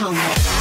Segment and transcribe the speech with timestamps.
[0.00, 0.59] 唱的。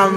[0.00, 0.08] Energia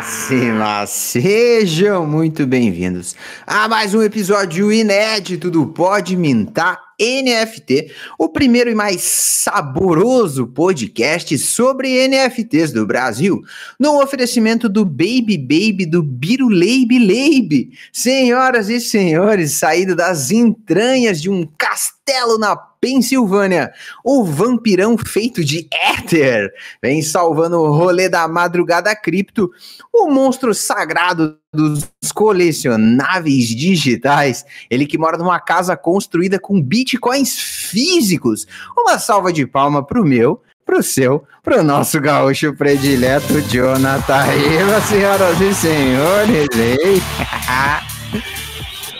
[0.00, 0.84] máxima!
[0.86, 3.14] Sejam muito bem-vindos
[3.46, 11.38] a mais um episódio inédito do Pode Mintar NFT, o primeiro e mais saboroso podcast
[11.38, 13.40] sobre NFTs do Brasil,
[13.78, 17.70] no oferecimento do Baby Baby do Biruleibe Leibe.
[17.92, 23.72] Senhoras e senhores, saído das entranhas de um castelo na Pensilvânia,
[24.04, 29.50] o vampirão feito de éter vem salvando o rolê da madrugada cripto,
[29.92, 38.46] o monstro sagrado dos colecionáveis digitais, ele que mora numa casa construída com bitcoins físicos.
[38.76, 45.40] Uma salva de palma pro meu, pro seu, pro nosso gaúcho predileto, Jonathan Riva, senhoras
[45.40, 46.48] e senhores.
[46.54, 47.02] Ei.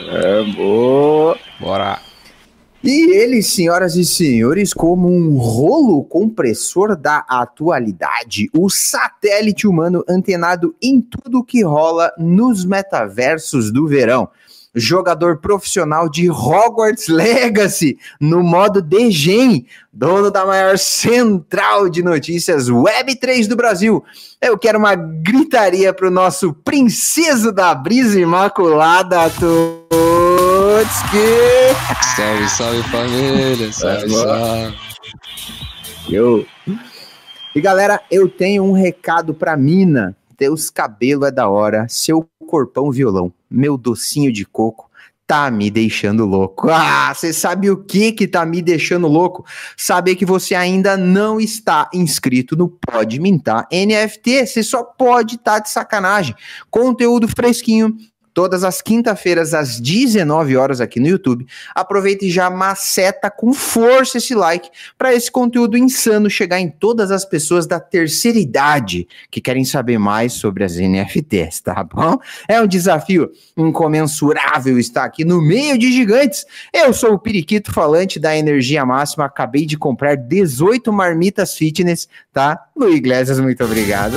[0.08, 1.38] é boa.
[1.60, 2.07] Bora.
[2.82, 10.74] E ele, senhoras e senhores, como um rolo compressor da atualidade, o satélite humano antenado
[10.80, 14.28] em tudo que rola nos metaversos do verão.
[14.72, 23.48] Jogador profissional de Hogwarts Legacy no modo DGEM, dono da maior central de notícias Web3
[23.48, 24.04] do Brasil.
[24.40, 29.20] Eu quero uma gritaria para o nosso princeso da brisa imaculada,
[30.78, 31.74] Totski!
[32.14, 34.76] Salve, salve família, salve, salve.
[36.08, 36.46] Eu.
[37.52, 40.16] E galera, eu tenho um recado pra Mina.
[40.36, 44.88] Teus cabelo é da hora, seu corpão violão, meu docinho de coco
[45.26, 46.68] tá me deixando louco.
[46.72, 49.44] Ah, você sabe o que que tá me deixando louco?
[49.76, 55.54] Saber que você ainda não está inscrito no Pode Mintar NFT, você só pode estar
[55.54, 56.36] tá de sacanagem.
[56.70, 57.96] Conteúdo fresquinho,
[58.38, 61.44] todas as quinta-feiras às 19 horas aqui no YouTube.
[61.74, 67.10] Aproveita e já maceta com força esse like para esse conteúdo insano chegar em todas
[67.10, 72.16] as pessoas da terceira idade que querem saber mais sobre as NFTs, tá bom?
[72.48, 76.46] É um desafio incomensurável estar aqui no meio de gigantes.
[76.72, 82.56] Eu sou o Periquito falante da Energia Máxima, acabei de comprar 18 marmitas fitness, tá?
[82.76, 84.16] Luiz Iglesias, muito obrigado.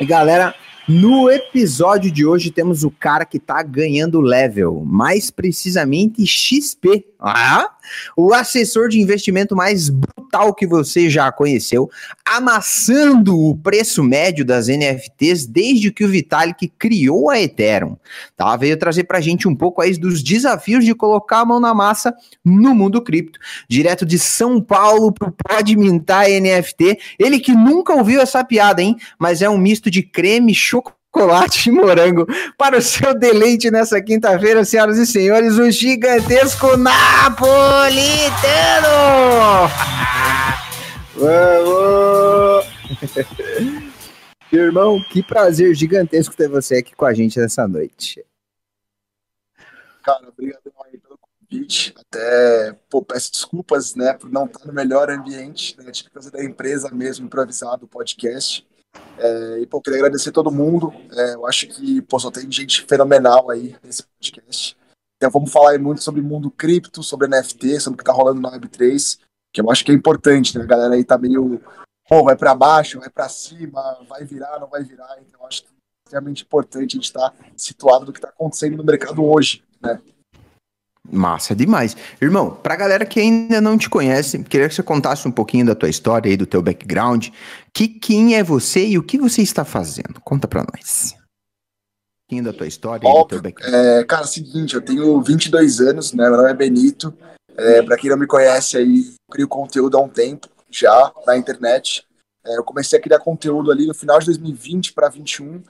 [0.00, 0.54] E galera,
[0.88, 7.04] no episódio de hoje temos o cara que tá ganhando level, mais precisamente XP.
[7.20, 7.70] Ah,
[8.16, 11.90] o assessor de investimento mais brutal que você já conheceu,
[12.24, 17.96] amassando o preço médio das NFTs desde que o Vitalik criou a Ethereum.
[18.36, 18.56] Tá?
[18.56, 22.14] Veio trazer pra gente um pouco aí dos desafios de colocar a mão na massa
[22.44, 23.38] no mundo cripto.
[23.68, 26.98] Direto de São Paulo pro Pode Mintar NFT.
[27.18, 28.96] Ele que nunca ouviu essa piada, hein?
[29.18, 32.26] Mas é um misto de creme, chocolate chocolate e morango
[32.56, 37.98] para o seu deleite nessa quinta-feira, senhoras e senhores, um gigantesco napolitano!
[41.18, 42.66] Vamos!
[44.52, 48.24] Irmão, que prazer gigantesco ter você aqui com a gente nessa noite.
[50.02, 51.92] Cara, obrigado aí pelo convite.
[51.98, 56.30] Até, pô, peço desculpas, né, por não estar no melhor ambiente, né, tive que fazer
[56.30, 58.66] da empresa mesmo, improvisado o podcast.
[59.18, 60.92] É, e, pô, queria agradecer todo mundo.
[61.12, 64.76] É, eu acho que, pô, só tem gente fenomenal aí nesse podcast.
[65.16, 68.40] Então, vamos falar aí muito sobre mundo cripto, sobre NFT, sobre o que tá rolando
[68.40, 69.18] na Web3,
[69.52, 70.62] que eu acho que é importante, né?
[70.62, 71.60] A galera aí tá meio,
[72.08, 75.16] pô, vai para baixo, vai para cima, vai virar, não vai virar.
[75.20, 75.72] Então, eu acho que é
[76.06, 80.00] extremamente importante a gente estar tá situado do que está acontecendo no mercado hoje, né?
[81.10, 81.96] Massa demais.
[82.20, 85.74] Irmão, pra galera que ainda não te conhece, queria que você contasse um pouquinho da
[85.74, 87.28] tua história e do teu background.
[87.72, 90.20] Que, quem é você e o que você está fazendo?
[90.22, 91.14] Conta pra nós.
[91.14, 93.74] Um pouquinho da tua história Óbvio, e do teu background.
[93.74, 96.28] É, cara, é o seguinte, eu tenho 22 anos, né?
[96.28, 97.14] Meu nome é Benito.
[97.56, 101.36] É, pra quem não me conhece aí, eu crio conteúdo há um tempo já na
[101.36, 102.06] internet.
[102.44, 105.62] É, eu comecei a criar conteúdo ali no final de 2020 para 2021.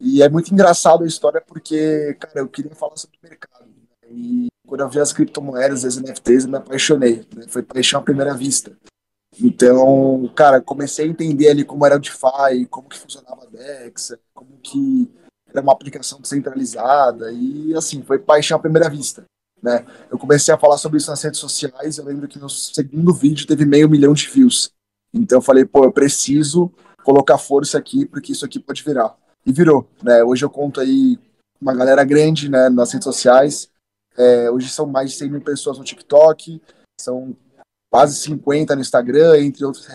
[0.00, 3.66] E é muito engraçado a história porque, cara, eu queria falar sobre o mercado.
[3.66, 4.08] Né?
[4.10, 7.26] E quando eu vi as criptomoedas, as NFTs, eu me apaixonei.
[7.34, 7.44] Né?
[7.48, 8.76] Foi paixão à primeira vista.
[9.40, 14.16] Então, cara, comecei a entender ali como era o DeFi, como que funcionava a DEX,
[14.32, 15.10] como que
[15.48, 19.24] era uma aplicação descentralizada e assim, foi paixão à primeira vista.
[19.62, 19.84] Né?
[20.10, 23.46] Eu comecei a falar sobre isso nas redes sociais, eu lembro que no segundo vídeo
[23.46, 24.70] teve meio milhão de views.
[25.12, 26.70] Então eu falei, pô, eu preciso
[27.02, 29.16] colocar força aqui porque isso aqui pode virar.
[29.46, 30.22] E virou, né?
[30.24, 31.18] Hoje eu conto aí
[31.60, 33.70] uma galera grande, né, nas redes sociais,
[34.16, 36.60] é, hoje são mais de 100 mil pessoas no TikTok,
[37.00, 37.36] são
[37.92, 39.88] quase 50 no Instagram, entre, outros,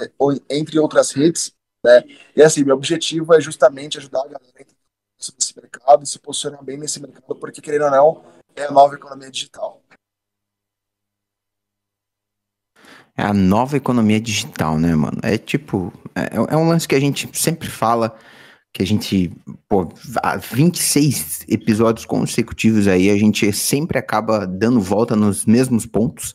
[0.50, 1.54] entre outras redes.
[1.84, 2.04] Né?
[2.36, 4.80] E assim, meu objetivo é justamente ajudar a galera a
[5.20, 8.24] esse mercado e se posicionar bem nesse mercado, porque, querendo ou não,
[8.56, 9.82] é a nova economia digital.
[13.18, 15.20] É a nova economia digital, né, mano?
[15.22, 18.18] É tipo, é, é um lance que a gente sempre fala
[18.80, 19.30] que a gente,
[19.68, 19.90] pô,
[20.54, 26.34] 26 episódios consecutivos aí, a gente sempre acaba dando volta nos mesmos pontos,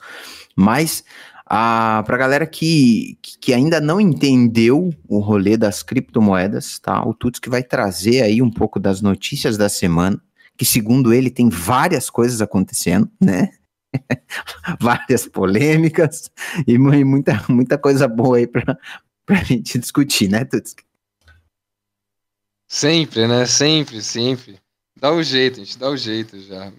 [0.55, 1.03] mas
[1.47, 7.03] a pra galera que, que ainda não entendeu o rolê das criptomoedas, tá?
[7.07, 10.21] O Tuts que vai trazer aí um pouco das notícias da semana,
[10.55, 13.53] que segundo ele tem várias coisas acontecendo, né?
[14.79, 16.31] várias polêmicas
[16.67, 18.77] e muita, muita coisa boa aí pra,
[19.25, 20.75] pra gente discutir, né, Tuts?
[22.75, 23.47] Sempre, né?
[23.47, 24.59] Sempre, sempre.
[25.01, 26.73] Dá o jeito, a gente dá o jeito já.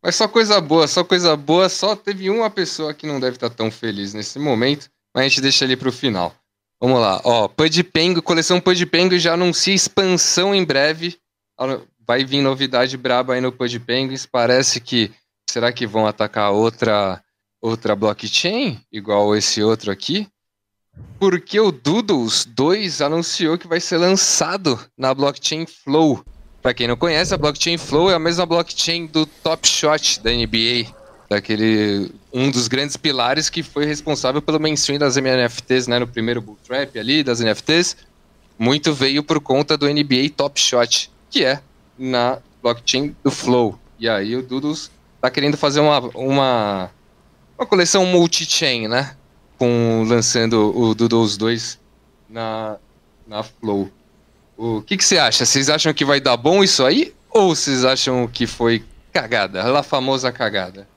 [0.00, 1.68] Mas só coisa boa, só coisa boa.
[1.68, 5.40] Só teve uma pessoa que não deve estar tão feliz nesse momento, mas a gente
[5.40, 6.32] deixa ali pro final.
[6.80, 7.48] Vamos lá, ó.
[7.48, 11.18] Pudpengo, coleção Pudpengo já anuncia expansão em breve.
[12.06, 14.26] Vai vir novidade braba aí no Pudpenguins.
[14.26, 15.10] Parece que.
[15.50, 17.20] Será que vão atacar outra
[17.60, 18.80] outra blockchain?
[18.92, 20.28] Igual esse outro aqui?
[21.18, 26.24] Porque o Doodles 2 anunciou que vai ser lançado na blockchain Flow.
[26.62, 30.30] Para quem não conhece, a blockchain Flow é a mesma blockchain do Top Shot da
[30.30, 30.90] NBA,
[31.28, 36.40] daquele um dos grandes pilares que foi responsável pelo mainstream das NFTs, né, no primeiro
[36.40, 37.96] bull trap ali das NFTs.
[38.58, 41.60] Muito veio por conta do NBA Top Shot, que é
[41.98, 43.78] na blockchain do Flow.
[43.98, 44.90] E aí o Doodles
[45.20, 46.90] tá querendo fazer uma uma,
[47.58, 49.16] uma coleção multi-chain, né?
[49.60, 51.78] Com lançando o Doodles 2
[52.30, 52.78] na,
[53.26, 53.90] na Flow.
[54.56, 55.44] O que, que você acha?
[55.44, 57.14] Vocês acham que vai dar bom isso aí?
[57.28, 59.62] Ou vocês acham que foi cagada?
[59.78, 60.88] A famosa cagada.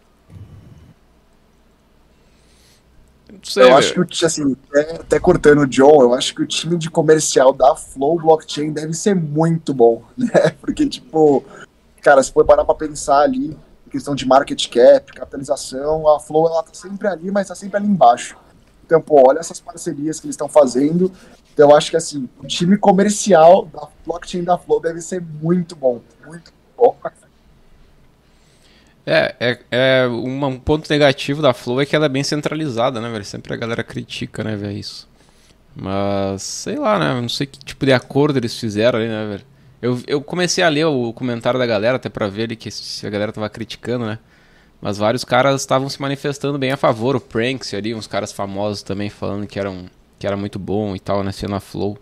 [3.44, 6.78] Sei, eu acho que, assim, até, até, cortando o John, eu acho que o time
[6.78, 10.56] de comercial da Flow Blockchain deve ser muito bom, né?
[10.62, 11.44] Porque, tipo,
[12.02, 13.58] cara, se for parar pra pensar ali,
[13.92, 17.88] questão de market cap, capitalização, a Flow, ela tá sempre ali, mas tá sempre ali
[17.88, 18.38] embaixo.
[18.86, 21.12] Então, pô, olha essas parcerias que eles estão fazendo.
[21.54, 25.76] Então, eu acho que, assim, o time comercial da blockchain da Flow deve ser muito
[25.76, 26.98] bom, muito bom.
[29.06, 33.10] É, é, é um ponto negativo da Flow é que ela é bem centralizada, né,
[33.10, 33.26] velho?
[33.26, 35.08] Sempre a galera critica, né, velho, isso.
[35.76, 37.20] Mas, sei lá, né?
[37.20, 39.46] Não sei que tipo de acordo eles fizeram ali, né, velho?
[39.82, 43.06] Eu, eu comecei a ler o comentário da galera, até pra ver ali que se
[43.06, 44.20] a galera tava criticando, né?
[44.84, 47.16] Mas vários caras estavam se manifestando bem a favor.
[47.16, 49.86] O Pranks ali, uns caras famosos também falando que, eram,
[50.20, 51.32] que era muito bom e tal, né?
[51.32, 51.98] Sendo a Flow.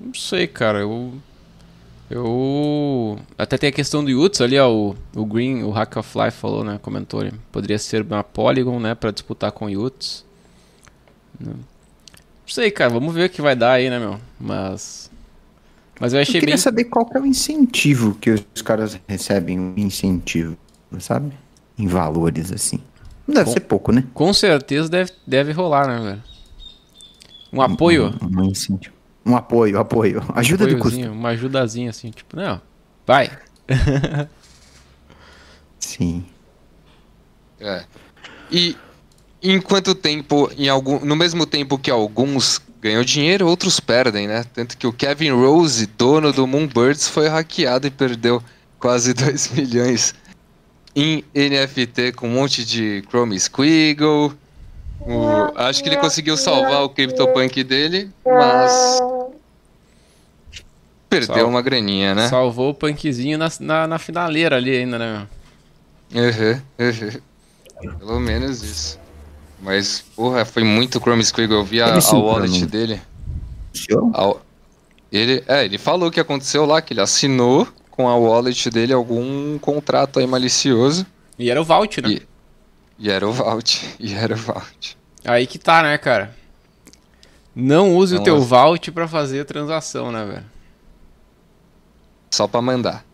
[0.00, 0.78] Não sei, cara.
[0.78, 1.12] Eu
[2.08, 3.18] eu.
[3.36, 4.70] Até tem a questão do Yuts ali, ó.
[4.70, 6.78] O, o Green, o Hack of Life falou, né?
[6.80, 7.32] Comentou ali.
[7.50, 8.94] Poderia ser uma Polygon, né?
[8.94, 10.24] Pra disputar com o Yuts.
[11.40, 11.56] Não
[12.46, 12.90] sei, cara.
[12.90, 14.20] Vamos ver o que vai dar aí, né, meu?
[14.38, 15.10] Mas.
[15.98, 16.62] Mas eu achei eu queria bem.
[16.62, 19.58] saber qual que é o incentivo que os caras recebem.
[19.58, 20.56] O incentivo,
[21.00, 21.32] sabe?
[21.78, 22.80] Em valores, assim.
[23.26, 24.04] Não deve com, ser pouco, né?
[24.14, 26.22] Com certeza deve, deve rolar, né, velho?
[27.52, 28.14] Um apoio.
[28.22, 28.94] Um, um incentivo.
[29.24, 30.22] Um apoio, apoio.
[30.34, 31.00] Ajuda um de custo.
[31.10, 32.60] Uma ajudazinha assim, tipo, não,
[33.06, 33.30] vai.
[35.80, 36.24] Sim.
[37.60, 37.84] É.
[38.50, 38.76] E
[39.42, 44.44] em quanto tempo, em algum, no mesmo tempo que alguns ganham dinheiro, outros perdem, né?
[44.44, 48.42] Tanto que o Kevin Rose, dono do Moonbirds, foi hackeado e perdeu
[48.78, 50.14] quase 2 milhões
[50.96, 54.32] em NFT com um monte de Chrome Squiggle.
[55.00, 58.98] O, acho que ele conseguiu salvar o CryptoPunk dele, mas
[61.08, 61.48] Perdeu Sal...
[61.48, 62.28] uma graninha, né?
[62.28, 65.26] Salvou o punkzinho na, na, na finaleira ali ainda, né?
[66.14, 67.98] Uhum, uhum.
[67.98, 68.98] Pelo menos isso.
[69.60, 71.58] Mas, porra, foi muito Chrome Squiggle.
[71.58, 73.00] Eu vi a, a wallet dele.
[74.14, 74.34] A,
[75.12, 79.58] ele, é, ele falou que aconteceu lá, que ele assinou com a wallet dele algum
[79.58, 81.06] contrato aí malicioso.
[81.38, 82.10] E era o Vault, né?
[82.10, 82.22] E,
[82.98, 83.96] e era o Vault.
[83.98, 84.98] E era o Vault.
[85.24, 86.36] Aí que tá, né, cara?
[87.54, 90.44] Não use Não o teu Vault pra fazer a transação, né, velho?
[92.30, 93.04] Só para mandar.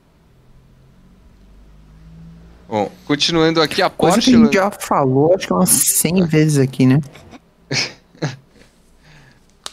[2.69, 4.31] Bom, continuando aqui, a Coisa Porsche...
[4.31, 7.01] que a gente já falou, acho que umas 100 vezes aqui, né?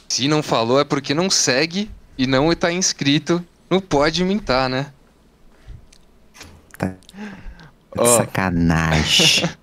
[0.08, 4.92] Se não falou é porque não segue e não está inscrito no Pode Mintar, né?
[6.80, 6.96] Tá.
[7.96, 8.06] Oh.
[8.06, 9.48] Sacanagem.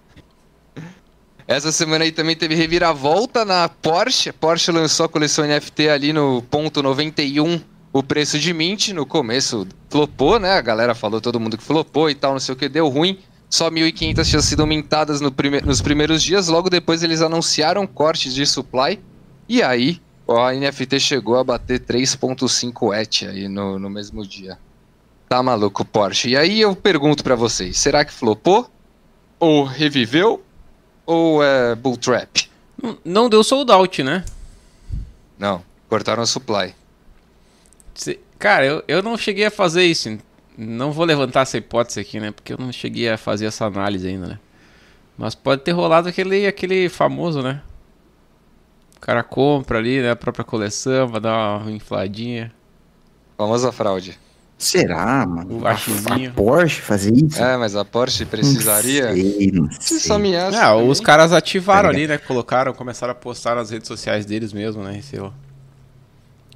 [1.48, 4.32] Essa semana aí também teve reviravolta na Porsche.
[4.32, 7.60] Porsche lançou a coleção NFT ali no ponto 91
[7.92, 10.52] o preço de Mint no começo flopou, né?
[10.52, 13.18] A galera falou, todo mundo que flopou e tal, não sei o que, deu ruim.
[13.48, 16.48] Só 1.500 tinham sido mintadas no prime nos primeiros dias.
[16.48, 19.00] Logo depois eles anunciaram cortes de supply.
[19.48, 24.58] E aí a NFT chegou a bater 3.5 ETH aí no, no mesmo dia.
[25.28, 26.30] Tá maluco, Porsche.
[26.30, 28.70] E aí eu pergunto para vocês, será que flopou?
[29.40, 30.42] Ou reviveu?
[31.04, 32.48] Ou é bull trap?
[33.04, 34.24] Não deu sold out, né?
[35.38, 36.74] Não, cortaram a supply.
[38.38, 40.18] Cara, eu, eu não cheguei a fazer isso.
[40.56, 42.30] Não vou levantar essa hipótese aqui, né?
[42.30, 44.38] Porque eu não cheguei a fazer essa análise ainda, né?
[45.18, 47.62] Mas pode ter rolado aquele, aquele famoso, né?
[48.96, 50.10] O cara compra ali, né?
[50.10, 52.52] A própria coleção, vai dar uma infladinha.
[53.36, 54.18] Famosa fraude.
[54.58, 55.60] Será, mano?
[55.60, 55.76] O a, a
[56.34, 57.42] Porsche fazer isso?
[57.42, 59.08] É, mas a Porsche precisaria.
[59.08, 59.98] Não sei, não sei.
[59.98, 62.16] Só me acha, ah, os caras ativaram ali, né?
[62.16, 64.98] Colocaram, começaram a postar nas redes sociais deles mesmo, né?
[65.20, 65.30] Ó.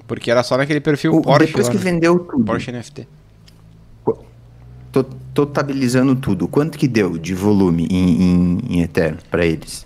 [0.07, 1.45] Porque era só naquele perfil o, Porsche.
[1.45, 1.83] Depois lá, que né?
[1.83, 2.43] vendeu tudo.
[2.43, 3.07] Porsche NFT.
[5.33, 6.47] Totalizando tudo.
[6.47, 9.85] Quanto que deu de volume em, em, em Ethereum para eles?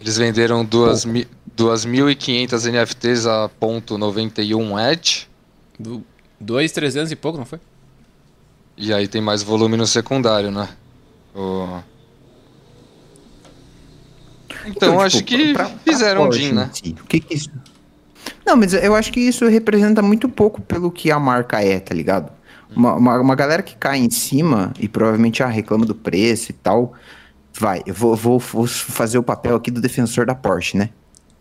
[0.00, 4.72] Eles venderam 2.500 NFTs a ponto .91
[6.42, 6.74] Edge.
[6.74, 7.60] 2.300 e pouco, não foi?
[8.76, 10.68] E aí tem mais volume no secundário, né?
[11.34, 11.80] O...
[14.66, 16.70] Então, então acho tipo, que pra, pra fizeram um DIN, né?
[16.72, 17.50] Si, o que que isso...
[18.46, 21.94] Não, mas eu acho que isso representa muito pouco pelo que a marca é, tá
[21.94, 22.30] ligado?
[22.74, 26.54] Uma, uma, uma galera que cai em cima e provavelmente ah, reclama do preço e
[26.54, 26.94] tal,
[27.52, 30.90] vai, eu vou, vou, vou fazer o papel aqui do defensor da Porsche, né?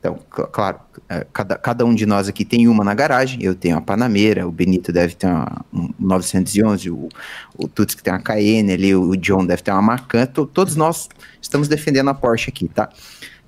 [0.01, 0.17] Então,
[0.51, 3.43] claro, é, cada, cada um de nós aqui tem uma na garagem.
[3.43, 7.07] Eu tenho a Panamera, o Benito deve ter uma, um 911, o,
[7.55, 10.25] o Tuts que tem uma Cayenne ali, o John deve ter uma Macan.
[10.25, 11.07] Todos nós
[11.39, 12.89] estamos defendendo a Porsche aqui, tá?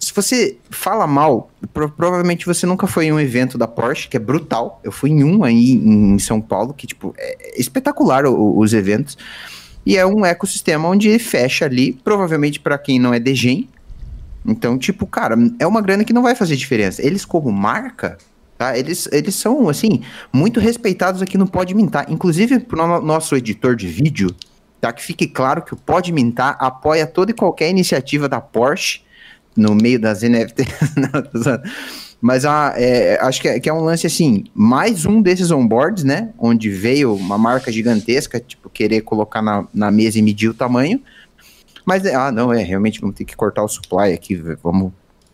[0.04, 4.18] se você fala mal, pro, provavelmente você nunca foi em um evento da Porsche, que
[4.18, 4.80] é brutal.
[4.84, 9.18] Eu fui em um aí em São Paulo, que, tipo, é espetacular o, os eventos.
[9.86, 13.68] E é um ecossistema onde fecha ali, provavelmente para quem não é degen,
[14.46, 17.06] Então, tipo, cara, é uma grana que não vai fazer diferença.
[17.06, 18.18] Eles, como marca,
[18.58, 18.78] tá?
[18.78, 22.06] Eles, eles são, assim, muito respeitados aqui no Pode Mintar.
[22.10, 24.36] Inclusive, pro no nosso editor de vídeo,
[24.82, 24.92] tá?
[24.92, 29.02] Que fique claro que o Pode Mintar apoia toda e qualquer iniciativa da Porsche
[29.56, 30.66] no meio das NFT.
[32.24, 36.06] Mas a, é, acho que é, que é, um lance assim, mais um desses onboards,
[36.06, 36.30] né?
[36.40, 41.02] Onde veio uma marca gigantesca, tipo, querer colocar na, na mesa e medir o tamanho.
[41.86, 44.92] Mas, ah, não, é, realmente vamos ter que cortar o supply aqui, vamos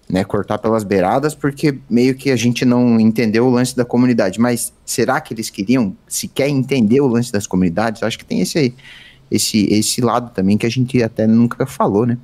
[0.09, 4.39] né, cortar pelas beiradas, porque meio que a gente não entendeu o lance da comunidade.
[4.39, 8.01] Mas será que eles queriam sequer entender o lance das comunidades?
[8.01, 8.73] Acho que tem esse,
[9.29, 12.17] esse, esse lado também que a gente até nunca falou, né?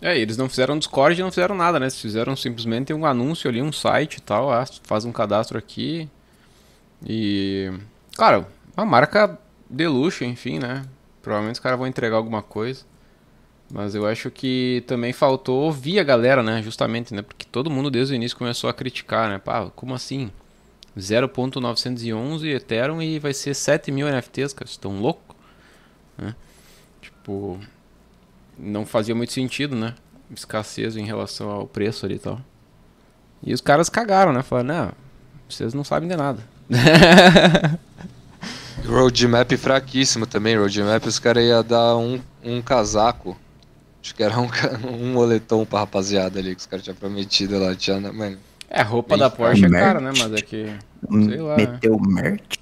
[0.00, 1.86] É, eles não fizeram Discord, não fizeram nada, né?
[1.86, 6.08] Eles fizeram simplesmente um anúncio ali, um site e tal, ah, faz um cadastro aqui.
[7.04, 7.70] E.
[8.16, 9.38] Cara, uma marca
[9.68, 10.84] de luxo, enfim, né?
[11.26, 12.84] Provavelmente os caras vão entregar alguma coisa.
[13.68, 16.62] Mas eu acho que também faltou ouvir a galera, né?
[16.62, 17.20] Justamente, né?
[17.20, 19.36] Porque todo mundo desde o início começou a criticar, né?
[19.36, 20.30] Pá, como assim?
[20.96, 24.70] 0.911 Ethereum e vai ser 7 mil NFTs, cara.
[24.70, 25.34] Estão loucos?
[26.16, 26.32] Né?
[27.02, 27.58] Tipo,
[28.56, 29.96] não fazia muito sentido, né?
[30.32, 32.40] Escassez em relação ao preço ali e tal.
[33.42, 34.44] E os caras cagaram, né?
[34.44, 34.92] Falaram, não,
[35.48, 36.40] vocês não sabem de nada.
[38.84, 40.56] Roadmap fraquíssimo também.
[40.56, 43.36] Roadmap os caras iam dar um, um casaco.
[44.02, 44.48] Acho que era um,
[44.88, 47.74] um moletom pra rapaziada ali que os caras tinham prometido lá.
[47.74, 48.38] Tinha, mano.
[48.68, 50.12] É, a roupa da Porsche é cara, né?
[50.16, 50.72] Mas é que.
[51.10, 51.56] Sei lá.
[51.56, 52.58] Meteu merch.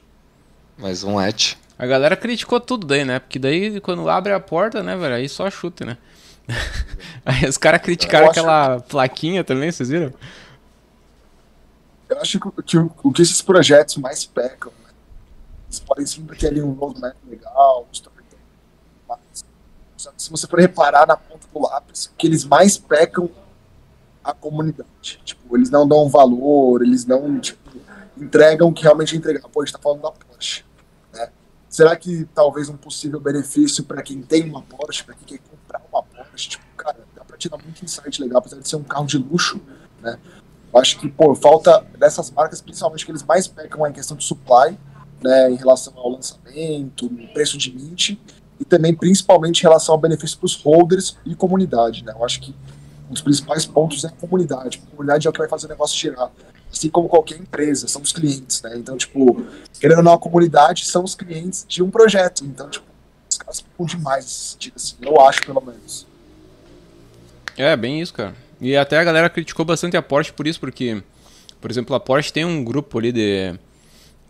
[0.78, 1.54] Mais um etch.
[1.78, 3.18] A galera criticou tudo daí, né?
[3.18, 5.14] Porque daí quando abre a porta, né, velho?
[5.14, 5.96] Aí só chute, né?
[7.24, 10.12] aí os caras criticaram aquela plaquinha também, vocês viram?
[12.08, 14.72] Eu acho que, o que esses projetos mais pecam,
[15.74, 15.78] né?
[15.78, 18.14] Eles podem sempre ter ali um roadmap legal, um
[19.08, 19.44] mas
[20.18, 23.30] se você for reparar na ponta do lápis, que eles mais pecam
[24.22, 25.20] a comunidade.
[25.24, 27.70] Tipo, eles não dão valor, eles não, tipo,
[28.16, 29.48] entregam o que realmente entregar.
[29.48, 30.64] Pô, a gente tá falando da Porsche
[31.74, 35.82] Será que talvez um possível benefício para quem tem uma Porsche, para quem quer comprar
[35.92, 39.06] uma Porsche, tipo, cara, dá para tirar muito insight legal, apesar de ser um carro
[39.06, 39.60] de luxo,
[40.00, 40.16] né?
[40.72, 44.16] Eu acho que, pô, falta dessas marcas, principalmente que eles mais pecam é em questão
[44.16, 44.78] de supply,
[45.24, 48.10] né, em relação ao lançamento, preço de mint,
[48.60, 52.12] e também principalmente em relação ao benefício para os holders e comunidade, né?
[52.14, 52.54] Eu acho que
[53.08, 54.82] um dos principais pontos é a comunidade.
[54.86, 56.30] A comunidade é o que vai fazer o negócio girar
[56.74, 58.76] assim como qualquer empresa, são os clientes, né?
[58.76, 59.46] Então, tipo,
[59.80, 62.44] querendo ou não, a comunidade são os clientes de um projeto.
[62.44, 62.84] Então, tipo,
[63.30, 66.06] os caras ficam demais nesse sentido, assim, eu acho, pelo menos.
[67.56, 68.34] É, bem isso, cara.
[68.60, 71.02] E até a galera criticou bastante a Porsche por isso, porque,
[71.60, 73.54] por exemplo, a Porsche tem um grupo ali de,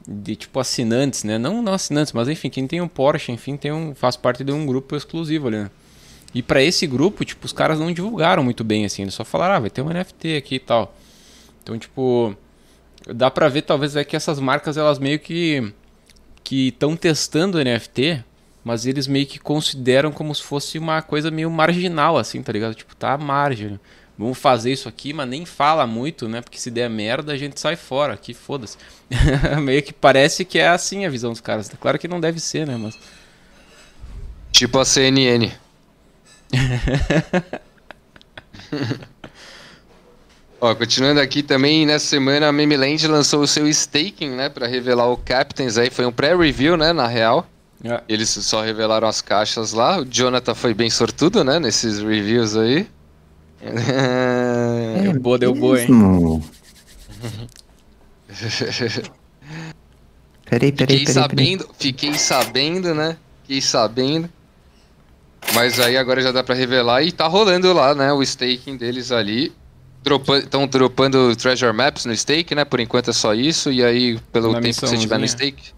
[0.07, 1.38] de tipo assinantes, né?
[1.38, 4.53] Não, não assinantes, mas enfim, quem tem um Porsche, enfim, tem um, faz parte de
[4.53, 5.71] um grupo exclusivo ali, né?
[6.35, 9.55] E para esse grupo, tipo, os caras não divulgaram muito bem, assim, eles só falaram,
[9.55, 10.95] ah, vai ter um NFT aqui e tal.
[11.62, 12.37] Então, tipo,
[13.07, 15.73] dá pra ver talvez é que essas marcas elas meio que
[16.43, 18.23] que estão testando NFT,
[18.62, 22.75] mas eles meio que consideram como se fosse uma coisa meio marginal assim, tá ligado?
[22.75, 23.81] Tipo, tá à margem.
[24.16, 26.40] Vamos fazer isso aqui, mas nem fala muito, né?
[26.40, 28.77] Porque se der merda, a gente sai fora, aqui foda-se.
[29.61, 31.68] meio que parece que é assim a visão dos caras.
[31.81, 32.96] Claro que não deve ser, né, mas
[34.55, 35.50] Tipo a CNN.
[40.61, 45.09] Ó, continuando aqui também, nessa semana a Memeland lançou o seu staking, né, para revelar
[45.11, 47.48] o Captains aí, foi um pré-review, né, na real.
[47.83, 48.00] É.
[48.09, 49.98] Eles só revelaram as caixas lá.
[49.98, 52.88] O Jonathan foi bem sortudo, né, nesses reviews aí.
[53.64, 55.88] É, deu boa, deu boa, hein.
[60.44, 61.77] peraí, peraí, fiquei peraí, sabendo, peraí.
[61.79, 63.16] fiquei sabendo, né?
[63.42, 64.29] Fiquei sabendo.
[65.55, 69.11] Mas aí agora já dá para revelar e tá rolando lá, né, o staking deles
[69.12, 69.53] ali.
[70.42, 72.62] Estão dropando treasure maps no stake, né?
[72.64, 73.72] Por enquanto é só isso.
[73.72, 75.72] E aí, pelo Na tempo que você tiver no stake,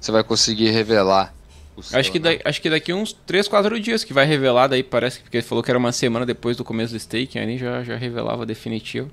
[0.00, 1.32] você vai conseguir revelar.
[1.82, 2.38] Seu, acho, que né?
[2.44, 5.46] acho que daqui uns 3, 4 dias que vai revelar, daí parece que porque ele
[5.46, 9.10] falou que era uma semana depois do começo do stake, aí já, já revelava definitivo.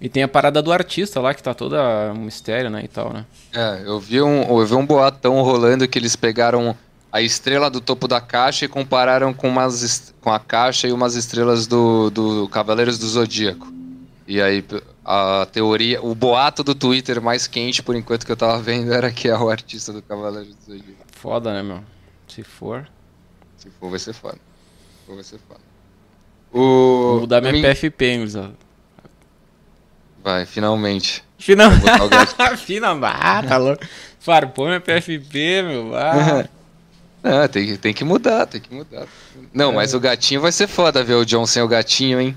[0.00, 3.12] E tem a parada do artista lá, que tá toda um mistério, né, e tal,
[3.12, 3.24] né?
[3.54, 6.76] É, eu vi um, eu vi um boatão rolando que eles pegaram
[7.12, 11.14] a estrela do topo da caixa e compararam com, umas, com a caixa e umas
[11.14, 13.72] estrelas do, do Cavaleiros do Zodíaco.
[14.26, 14.64] E aí
[15.04, 19.10] a teoria, o boato do Twitter mais quente por enquanto que eu tava vendo era
[19.12, 21.11] que é o artista do Cavaleiros do Zodíaco.
[21.22, 21.84] Foda, né, meu?
[22.26, 22.84] Se for.
[23.56, 24.34] Se for, vai ser foda.
[24.34, 25.60] Se for, vai ser foda.
[26.52, 26.58] O...
[26.58, 28.26] Vou mudar minha PFP, hein,
[30.20, 31.22] Vai, finalmente.
[31.38, 31.86] Finalmente.
[32.58, 33.14] Finalmente.
[33.20, 33.84] Ah, tá louco.
[34.18, 35.96] Farpou minha PFP, meu.
[35.96, 36.44] Ah.
[37.24, 39.06] Ah, tem, tem que mudar, tem que mudar.
[39.54, 39.74] Não, é.
[39.76, 42.36] mas o gatinho vai ser foda ver o John sem o gatinho, hein?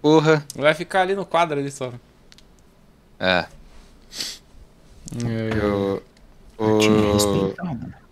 [0.00, 0.46] Porra.
[0.54, 1.92] Vai ficar ali no quadro ali só.
[3.18, 3.44] É.
[5.16, 5.50] é.
[5.60, 6.00] Eu,
[6.56, 8.03] o...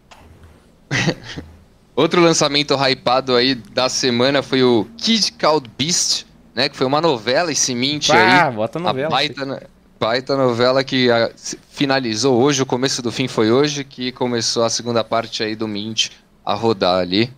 [1.95, 6.25] Outro lançamento hypado aí da semana foi o Kid Called Beast,
[6.55, 6.69] né?
[6.69, 8.55] Que foi uma novela, esse Mint ah, aí.
[8.55, 9.09] bota novela.
[9.09, 11.31] A baita, baita novela que a,
[11.71, 15.69] finalizou hoje, o começo do fim foi hoje, que começou a segunda parte aí do
[15.69, 16.09] Mint
[16.45, 17.31] a rodar ali.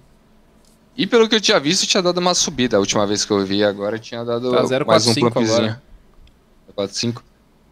[0.97, 2.77] E pelo que eu tinha visto, tinha dado uma subida.
[2.77, 5.77] A última vez que eu vi agora tinha dado tá mais um pumpzinho.
[6.77, 7.23] 4.5.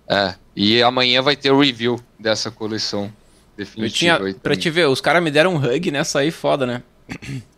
[0.09, 0.35] É.
[0.57, 3.13] E amanhã vai ter o review dessa coleção
[3.57, 4.15] definitiva.
[4.15, 6.83] Eu tinha, pra te ver, os caras me deram um hug nessa aí foda, né?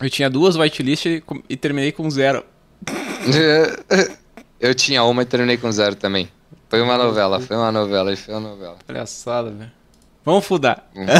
[0.00, 2.44] Eu tinha duas whitelist e, e terminei com zero.
[4.60, 6.30] eu tinha uma e terminei com zero também.
[6.68, 8.76] Foi uma novela, foi uma novela, foi uma novela.
[8.86, 9.72] Palhaçada, velho.
[10.28, 10.86] Vamos fudar.
[10.94, 11.10] Vamos,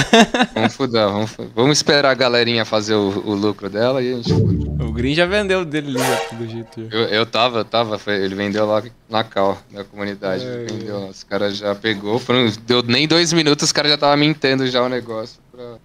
[0.55, 1.09] vamos fudar,
[1.55, 4.85] vamos, esperar a galerinha fazer o, o, lucro dela e a gente fuda.
[4.85, 5.99] O Green já vendeu dele
[6.33, 6.87] do jeito.
[6.93, 10.45] Eu, eu tava, tava, foi, ele vendeu lá na Cal, na comunidade.
[10.45, 11.09] É, vendeu.
[11.09, 14.83] Os caras já pegou, foram, deu nem dois minutos, os caras já tava mintendo já
[14.83, 15.77] o negócio pra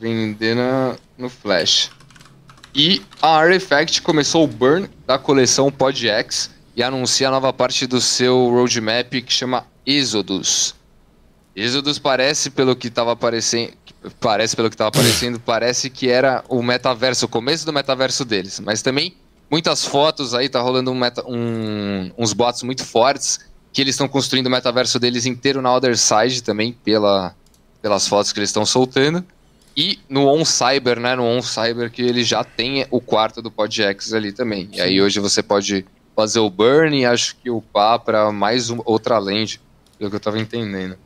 [0.00, 1.92] vender na, no Flash.
[2.74, 7.86] E a Artifact começou o burn da coleção Pod X e anuncia a nova parte
[7.86, 10.77] do seu roadmap que chama Exodus.
[11.60, 13.72] Exodus parece, pelo que estava aparecendo,
[14.20, 18.60] parece pelo que estava aparecendo, parece que era o metaverso, o começo do metaverso deles.
[18.60, 19.16] Mas também
[19.50, 23.40] muitas fotos aí, tá rolando um meta, um, uns bots muito fortes
[23.72, 27.34] que eles estão construindo o metaverso deles inteiro na Other Side também, pela,
[27.82, 29.24] pelas fotos que eles estão soltando.
[29.76, 31.14] E no On Cyber, né?
[31.14, 34.68] No On Cyber que ele já tem o quarto do PodX ali também.
[34.72, 35.84] E aí hoje você pode
[36.16, 39.60] fazer o burn e acho que upar para mais um, outra lente,
[39.96, 40.96] pelo que eu tava entendendo.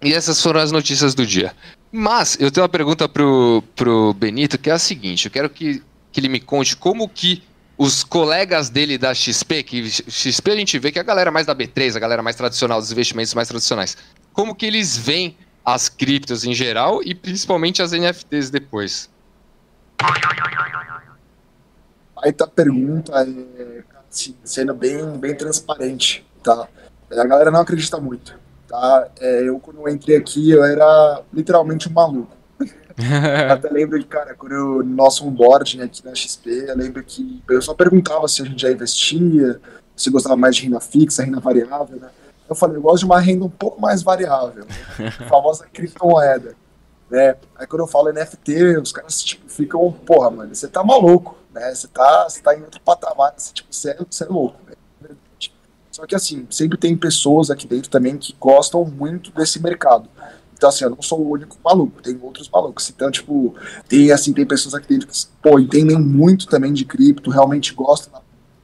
[0.02, 1.54] E essas foram as notícias do dia.
[1.90, 5.82] Mas eu tenho uma pergunta pro, pro Benito, que é a seguinte: eu quero que,
[6.10, 7.42] que ele me conte como que
[7.78, 11.46] os colegas dele da XP, que XP a gente vê que é a galera mais
[11.46, 13.96] da B3, a galera mais tradicional, dos investimentos mais tradicionais,
[14.32, 19.10] como que eles veem as criptos em geral e principalmente as NFTs depois?
[22.36, 26.68] Tá pergunta, é, assim, sendo bem, bem transparente, tá?
[27.10, 28.38] A galera não acredita muito.
[28.72, 29.06] Tá?
[29.20, 32.34] É, eu, quando eu entrei aqui, eu era literalmente um maluco.
[33.50, 37.42] Até lembro que, cara, quando eu, no nosso onboarding aqui na XP, eu lembro que
[37.50, 39.60] eu só perguntava se a gente já investia,
[39.94, 42.08] se gostava mais de renda fixa, renda variável, né?
[42.48, 45.12] Eu falei, eu gosto de uma renda um pouco mais variável, né?
[45.20, 46.54] a famosa criptomoeda.
[47.10, 47.36] Né?
[47.56, 51.74] Aí quando eu falo NFT, os caras tipo, ficam, porra, mano, você tá maluco, né?
[51.74, 54.71] Você tá, você tá em outro patamar, você, tipo, você é, você é louco, né?
[55.92, 60.08] Só que assim, sempre tem pessoas aqui dentro também que gostam muito desse mercado.
[60.54, 62.88] Então, assim, eu não sou o único maluco, tem outros malucos.
[62.88, 63.54] Então, tipo,
[63.88, 68.12] tem assim, tem pessoas aqui dentro que, pô, entendem muito também de cripto, realmente gostam
[68.12, 68.22] da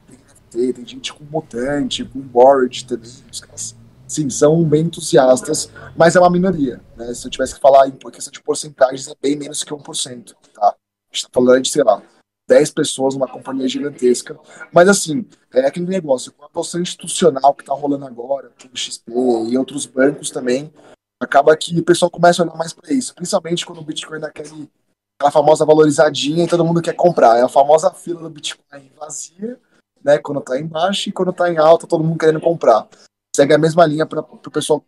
[0.09, 3.11] NFT, tem gente com mutante, com board também.
[3.31, 3.75] Os caras,
[4.07, 7.13] sim, são bem entusiastas, mas é uma minoria, né?
[7.13, 10.67] Se eu tivesse que falar em questão de porcentagens, é bem menos que 1%, tá?
[10.67, 10.75] A
[11.11, 12.01] gente tá falando de, sei lá,
[12.49, 14.37] 10 pessoas numa companhia gigantesca.
[14.73, 19.11] Mas, assim, é aquele negócio, com a adoção institucional que está rolando agora, o XP
[19.49, 20.73] e outros bancos também,
[21.21, 24.27] acaba que o pessoal começa a olhar mais para isso, principalmente quando o Bitcoin dá
[24.27, 27.37] aquela famosa valorizadinha e todo mundo quer comprar.
[27.37, 29.59] É a famosa fila do Bitcoin vazia,
[30.03, 32.87] né, quando está em baixa e quando está em alta, todo mundo querendo comprar.
[33.35, 34.83] Segue a mesma linha para o pessoal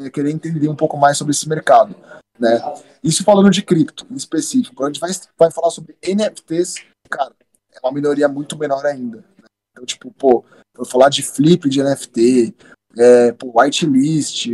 [0.00, 1.94] é, querer entender um pouco mais sobre esse mercado.
[2.38, 2.60] Né?
[3.04, 4.74] Isso falando de cripto em específico.
[4.74, 6.74] Quando a gente vai, vai falar sobre NFTs,
[7.16, 7.34] cara,
[7.72, 9.18] é uma minoria muito menor ainda.
[9.18, 9.48] Né?
[9.72, 10.44] Então, tipo, pô,
[10.76, 12.54] vou falar de flip de NFT,
[12.96, 14.48] é, pô, whitelist,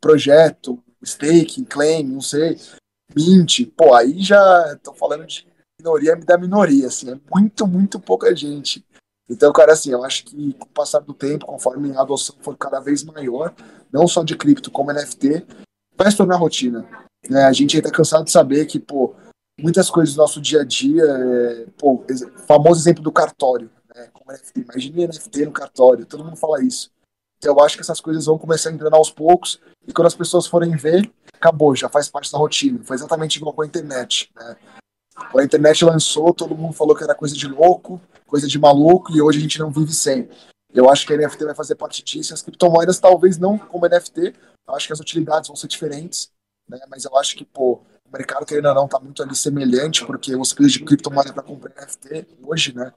[0.00, 2.58] projeto, staking, claim, não sei,
[3.14, 5.46] mint, pô, aí já estão falando de
[5.78, 8.84] minoria da minoria, assim, é muito, muito pouca gente.
[9.28, 12.56] Então, cara, assim, eu acho que com o passar do tempo, conforme a adoção for
[12.56, 13.54] cada vez maior,
[13.92, 15.46] não só de cripto como NFT,
[15.96, 16.86] vai se tornar rotina.
[17.28, 17.44] Né?
[17.44, 19.14] A gente ainda tá cansado de saber que, pô,
[19.58, 22.04] muitas coisas do nosso dia a dia, é, pô,
[22.46, 24.08] famoso exemplo do cartório, né?
[24.12, 24.60] Como NFT.
[24.60, 26.90] Imagine NFT no cartório, todo mundo fala isso.
[27.38, 30.14] Então, eu acho que essas coisas vão começar a entrar aos poucos, e quando as
[30.14, 32.80] pessoas forem ver, acabou, já faz parte da rotina.
[32.84, 34.56] Foi exatamente igual com a internet, né?
[35.30, 39.12] Quando a internet lançou, todo mundo falou que era coisa de louco, coisa de maluco,
[39.12, 40.28] e hoje a gente não vive sem.
[40.72, 42.34] Eu acho que a NFT vai fazer parte disso.
[42.34, 44.34] As criptomoedas, talvez não como NFT,
[44.66, 46.32] eu acho que as utilidades vão ser diferentes,
[46.68, 46.80] né?
[46.88, 47.82] mas eu acho que, pô,
[48.14, 51.42] o mercado, querendo ou não, tá muito ali semelhante, porque os preços de criptomoeda para
[51.42, 52.92] comprar NFT hoje, né?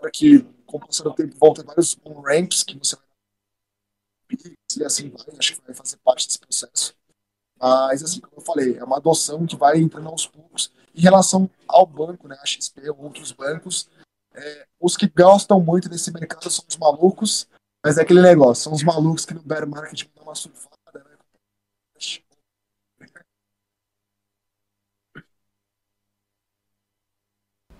[0.00, 3.04] Para que, com o passar do tempo, vão ter vários ramps que você vai
[4.76, 6.94] e assim vai, acho que vai fazer parte desse processo.
[7.58, 10.72] Mas, assim, como eu falei, é uma adoção que vai entrando aos poucos.
[10.94, 13.88] Em relação ao banco, né, a XP ou outros bancos,
[14.34, 17.46] é, os que gostam muito desse mercado são os malucos,
[17.84, 21.14] mas é aquele negócio, são os malucos que no bear market dão uma surfada, né?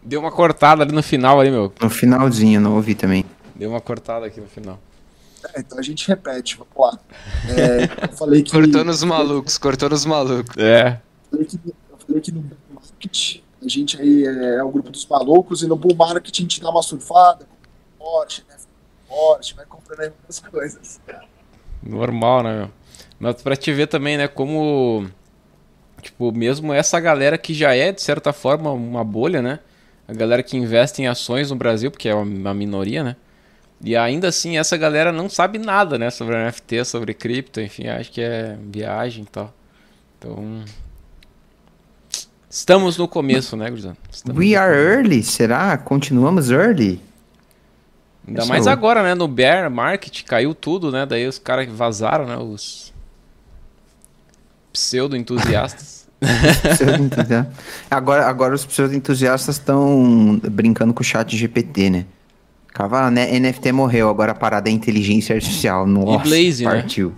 [0.05, 1.73] Deu uma cortada ali no final ali, meu.
[1.81, 3.25] No finalzinho, não ouvi também.
[3.55, 4.79] Deu uma cortada aqui no final.
[5.55, 6.99] É, então a gente repete, vamos lá.
[7.49, 8.51] É, eu falei que.
[8.51, 10.57] Cortou nos malucos, cortou nos malucos.
[10.57, 11.01] É.
[11.33, 14.71] Eu falei que, eu falei que no bear market a gente aí é, é o
[14.71, 17.47] grupo dos malucos e no bull market a gente dá uma surfada,
[17.99, 18.57] forte, né?
[19.09, 21.01] Forte, vai comprando aí muitas coisas.
[21.83, 22.71] Normal, né, meu?
[23.19, 25.09] Mas pra te ver também, né, como.
[26.03, 29.61] Tipo, mesmo essa galera que já é, de certa forma, uma bolha, né?
[30.07, 33.17] A galera que investe em ações no Brasil, porque é uma minoria, né?
[33.83, 36.11] E ainda assim, essa galera não sabe nada, né?
[36.11, 39.55] Sobre NFT, sobre cripto, enfim, acho que é viagem e tal.
[40.19, 40.65] Então.
[42.49, 43.97] Estamos no começo, né, Gurizão?
[44.29, 45.77] We are early, será?
[45.77, 47.01] Continuamos early?
[48.27, 49.15] Ainda mais é agora, né?
[49.15, 51.05] No bear market caiu tudo, né?
[51.05, 52.37] Daí os caras vazaram, né?
[52.37, 52.93] Os
[54.73, 55.83] pseudo-entusiastas.
[55.83, 56.04] pseudo
[57.91, 62.07] agora, agora os pseudo-entusiastas estão brincando com o chat GPT, né?
[62.73, 63.39] Cava, né?
[63.39, 65.87] NFT morreu, agora a parada é inteligência artificial.
[65.87, 67.15] Nossa, e Blaze, partiu.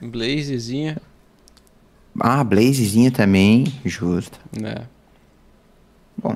[0.00, 0.08] né?
[0.08, 0.96] Blazezinha.
[2.18, 4.38] Ah, Blazezinha também, justo.
[4.62, 4.82] É.
[6.16, 6.34] Bom.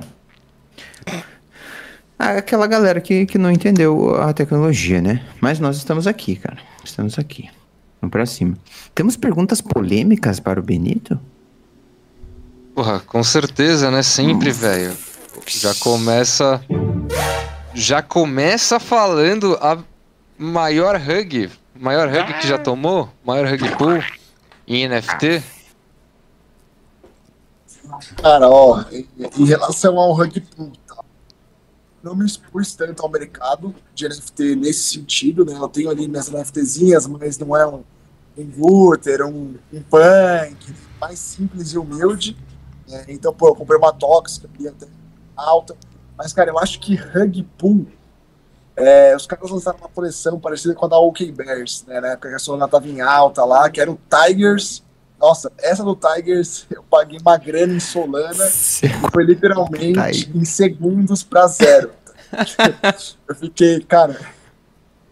[2.17, 5.21] Ah, aquela galera que, que não entendeu a tecnologia, né?
[5.41, 6.59] Mas nós estamos aqui, cara.
[6.83, 7.49] Estamos aqui.
[7.99, 8.57] Vamos pra cima.
[8.93, 11.19] Temos perguntas polêmicas para o Benito?
[12.73, 14.01] Porra, com certeza, né?
[14.01, 14.95] Sempre, velho.
[15.47, 16.63] Já começa.
[17.73, 19.77] Já começa falando a
[20.37, 21.49] maior hug.
[21.75, 23.09] Maior hug que já tomou?
[23.25, 24.03] Maior hug pool
[24.67, 25.43] em NFT?
[28.21, 31.03] Cara, ó, em, relação ao rug pool, tá?
[32.01, 35.53] não me expus tanto ao mercado de NFT nesse sentido, né?
[35.53, 37.83] Eu tenho ali minhas NFTzinhas, mas não é um
[38.37, 42.37] inverter, um, um punk, mais simples e humilde.
[42.91, 43.05] Né?
[43.07, 44.49] Então, pô, eu comprei uma tóxica
[45.35, 45.75] alta.
[46.17, 47.87] Mas, cara, eu acho que Rug Pool,
[48.75, 51.99] é, os caras lançaram uma coleção parecida com a da OK Bears, né?
[51.99, 54.83] Na época que a Solana tava em alta lá, que era o Tigers
[55.21, 61.23] nossa, essa do Tigers eu paguei uma grana em Solana e foi literalmente em segundos
[61.23, 61.91] para zero.
[63.29, 64.19] eu fiquei, cara,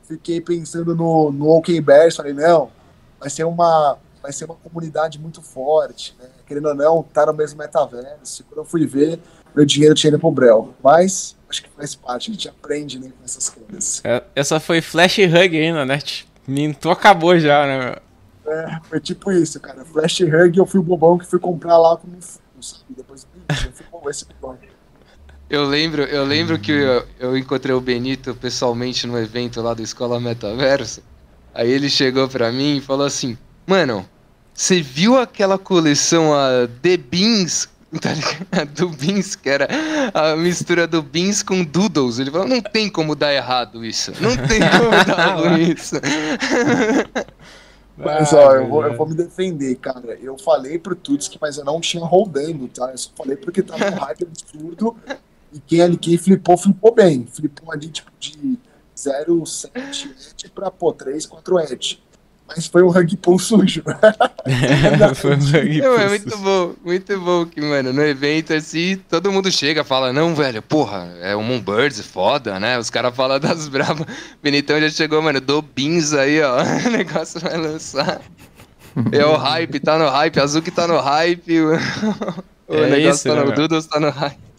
[0.08, 2.72] fiquei pensando no, no OK Bears, falei, não,
[3.20, 6.27] vai ser uma vai ser uma comunidade muito forte, né?
[6.45, 8.43] Querendo ou não, tá no mesmo metaverso.
[8.45, 9.19] Quando eu fui ver,
[9.55, 10.73] meu dinheiro tinha ido pro Brel.
[10.84, 14.01] Mas acho que faz parte, a gente aprende né, com essas coisas.
[14.03, 15.99] É, essa foi Flash Hug ainda, né?
[16.47, 17.95] Minto acabou já, né?
[18.45, 19.84] É, foi tipo isso, cara.
[19.86, 22.84] Flash Hug, eu fui o bobão que fui comprar lá como fundo, sabe?
[22.89, 24.58] Depois eu fui bom, esse bobão.
[25.49, 29.82] Eu lembro, eu lembro que eu, eu, encontrei o Benito pessoalmente no evento lá da
[29.82, 31.01] Escola Metaverso.
[31.55, 33.36] Aí ele chegou pra mim e falou assim:
[33.69, 34.03] Mano,
[34.51, 37.69] você viu aquela coleção a The Beans?
[38.51, 39.67] Tá do Beans, que era
[40.13, 42.19] a mistura do Beans com Doodles.
[42.19, 44.12] Ele falou: Não tem como dar errado isso.
[44.21, 45.95] Não tem como dar ruim isso.
[47.97, 50.17] Mas, ó, eu vou, eu vou me defender, cara.
[50.21, 52.91] Eu falei pro Tutski, mas eu não tinha rodando, tá?
[52.91, 54.95] Eu só falei porque tava um hype absurdo.
[55.51, 57.27] E quem ali quem flipou, flipou bem.
[57.29, 58.58] Flipou ali, tipo, de
[58.95, 61.99] 0,7 edge pra, pô, 3, 4 edge.
[62.56, 63.84] Mas foi um rug pull sujo.
[64.46, 68.98] é, foi um rug pull É muito bom, muito bom que, mano, no evento assim,
[69.10, 72.78] todo mundo chega fala, não, velho, porra, é o Moonbirds, foda, né?
[72.80, 74.06] Os caras falam das bravas.
[74.42, 76.62] Benitão já chegou, mano, do Beans aí, ó.
[76.88, 78.22] o negócio vai lançar.
[79.12, 81.62] É o hype, tá no hype, Azul que tá no hype.
[81.62, 81.72] O,
[82.68, 84.50] o é negócio isso, tá né, no Doodles, tá no hype.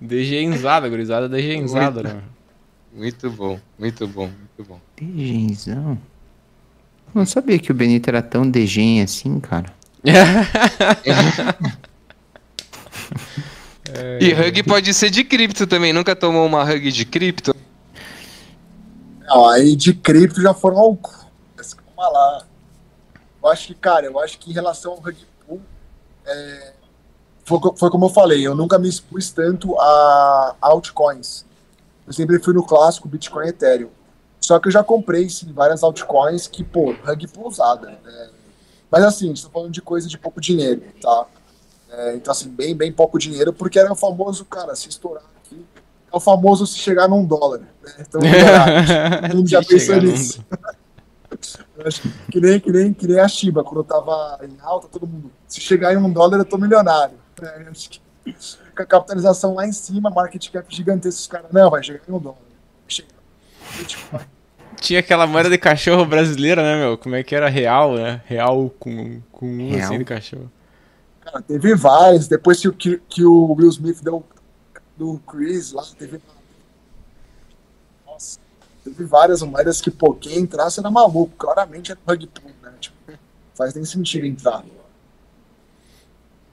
[0.00, 2.22] DGenzada, gurizada DGenzada, né?
[2.92, 4.80] Muito bom, muito bom, muito bom.
[4.96, 5.98] Degenzão.
[7.16, 9.72] Não sabia que o Benito era tão degen assim, cara.
[14.20, 15.92] E hug pode ser de cripto também.
[15.92, 17.54] Nunca tomou uma hug de cripto?
[19.20, 21.72] Não, aí de cripto já foram algumas.
[21.74, 22.44] Calma lá.
[23.42, 25.62] Eu acho que, cara, eu acho que em relação ao rug pool,
[26.26, 26.72] é,
[27.44, 31.46] foi, foi como eu falei, eu nunca me expus tanto a altcoins.
[32.06, 33.90] Eu sempre fui no clássico Bitcoin e Ethereum.
[34.46, 37.88] Só que eu já comprei, sim, várias altcoins que, pô, rug pool usada.
[37.88, 38.30] né?
[38.88, 41.26] Mas assim, estou falando de coisa de pouco dinheiro, tá?
[41.90, 45.66] É, então, assim, bem, bem pouco dinheiro, porque era o famoso, cara, se estourar aqui,
[46.12, 47.58] é o famoso se chegar num dólar.
[47.58, 47.66] Né?
[47.98, 48.20] Então,
[49.26, 50.46] Todo mundo já pensou nisso.
[52.30, 55.30] Que nem, que, nem, que nem a Shiba, quando eu tava em alta, todo mundo.
[55.46, 57.18] Se chegar em um dólar, eu tô milionário.
[57.42, 58.00] É, eu acho que
[58.74, 62.12] com a capitalização lá em cima, market cap gigantesco, os caras, não, vai chegar em
[62.12, 62.38] um dólar.
[62.88, 63.08] Chega.
[63.86, 64.20] Tipo,
[64.80, 66.98] Tinha aquela moeda de cachorro brasileira, né, meu?
[66.98, 67.48] Como é que era?
[67.48, 68.20] Real, né?
[68.26, 69.80] Real com, com um Real.
[69.86, 70.50] assim de cachorro.
[71.20, 72.28] cara, teve vários.
[72.28, 74.24] Depois que, o- que, que o Will Smith deu
[74.96, 76.20] do Chris lá, teve.
[78.06, 78.38] Nossa,
[78.84, 81.34] teve várias moedas que, pô, quem entrasse era maluco.
[81.36, 82.72] Claramente é rug pull, né?
[82.80, 82.94] Tipo,
[83.54, 84.64] faz nem sentido entrar.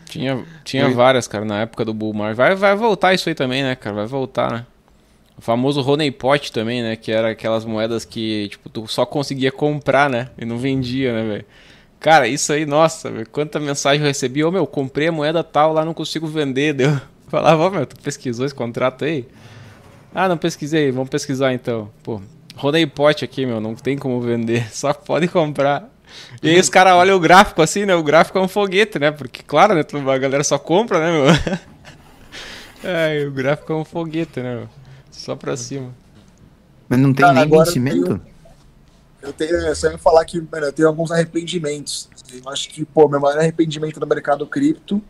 [0.05, 2.38] Tinha, tinha várias, cara, na época do Bull Market.
[2.38, 3.95] Vai, vai voltar isso aí também, né, cara?
[3.95, 4.65] Vai voltar, né?
[5.37, 6.95] O famoso Honey Pot também, né?
[6.95, 10.29] Que era aquelas moedas que, tipo, tu só conseguia comprar, né?
[10.37, 11.45] E não vendia, né, velho?
[11.99, 14.43] Cara, isso aí, nossa, velho, quanta mensagem eu recebi.
[14.43, 16.73] Ô, meu, comprei a moeda tal, lá não consigo vender.
[16.75, 16.99] Deu.
[17.27, 19.25] Falava, ô, meu, tu pesquisou esse contrato aí?
[20.13, 21.89] Ah, não pesquisei, vamos pesquisar então.
[22.03, 22.21] Pô,
[22.61, 25.89] Honey Pot aqui, meu, não tem como vender, só pode comprar.
[26.43, 27.95] E aí os caras olham o gráfico assim, né?
[27.95, 29.09] O gráfico é um foguete, né?
[29.09, 29.81] Porque, claro, né?
[29.81, 31.63] A galera só compra, né, meu?
[32.85, 34.69] É, o gráfico é um foguete, né, meu?
[35.13, 35.93] Só pra cima.
[36.89, 38.19] Mas não tem Cara, nem vencimento?
[39.21, 42.10] Eu tenho, eu só ia falar que, mano, eu tenho alguns arrependimentos.
[42.34, 45.02] Eu acho que, pô, meu maior arrependimento no mercado cripto,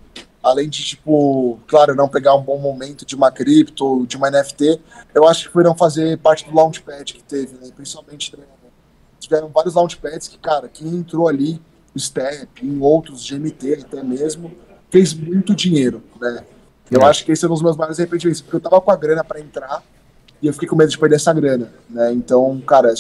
[0.43, 4.79] além de, tipo, claro, não pegar um bom momento de uma cripto, de uma NFT,
[5.15, 7.71] eu acho que foi não fazer parte do launchpad que teve, né?
[7.75, 8.43] Principalmente, né,
[9.19, 11.59] tiveram vários launchpads que, cara, quem entrou ali,
[11.95, 14.51] o Step, em outros, GMT até mesmo,
[14.91, 16.43] fez muito dinheiro, né?
[16.91, 17.05] Eu É.
[17.05, 19.23] acho que esse é um dos meus maiores arrependimentos, porque eu tava com a grana
[19.23, 19.83] pra entrar,
[20.41, 22.11] e eu fiquei com medo de perder essa grana, né?
[22.13, 22.93] Então, cara,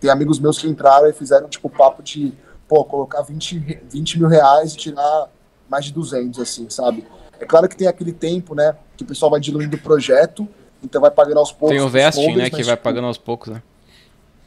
[0.00, 2.32] tem amigos meus que entraram e fizeram, tipo, papo de,
[2.68, 5.28] pô, colocar 20, re- 20 mil reais e tirar
[5.68, 7.04] mais de 200, assim, sabe?
[7.40, 10.46] É claro que tem aquele tempo, né, que o pessoal vai diluindo o projeto,
[10.82, 11.76] então vai pagando aos poucos.
[11.76, 12.48] Tem o vesting, né?
[12.48, 13.62] Que mas, vai tipo, pagando aos poucos, né?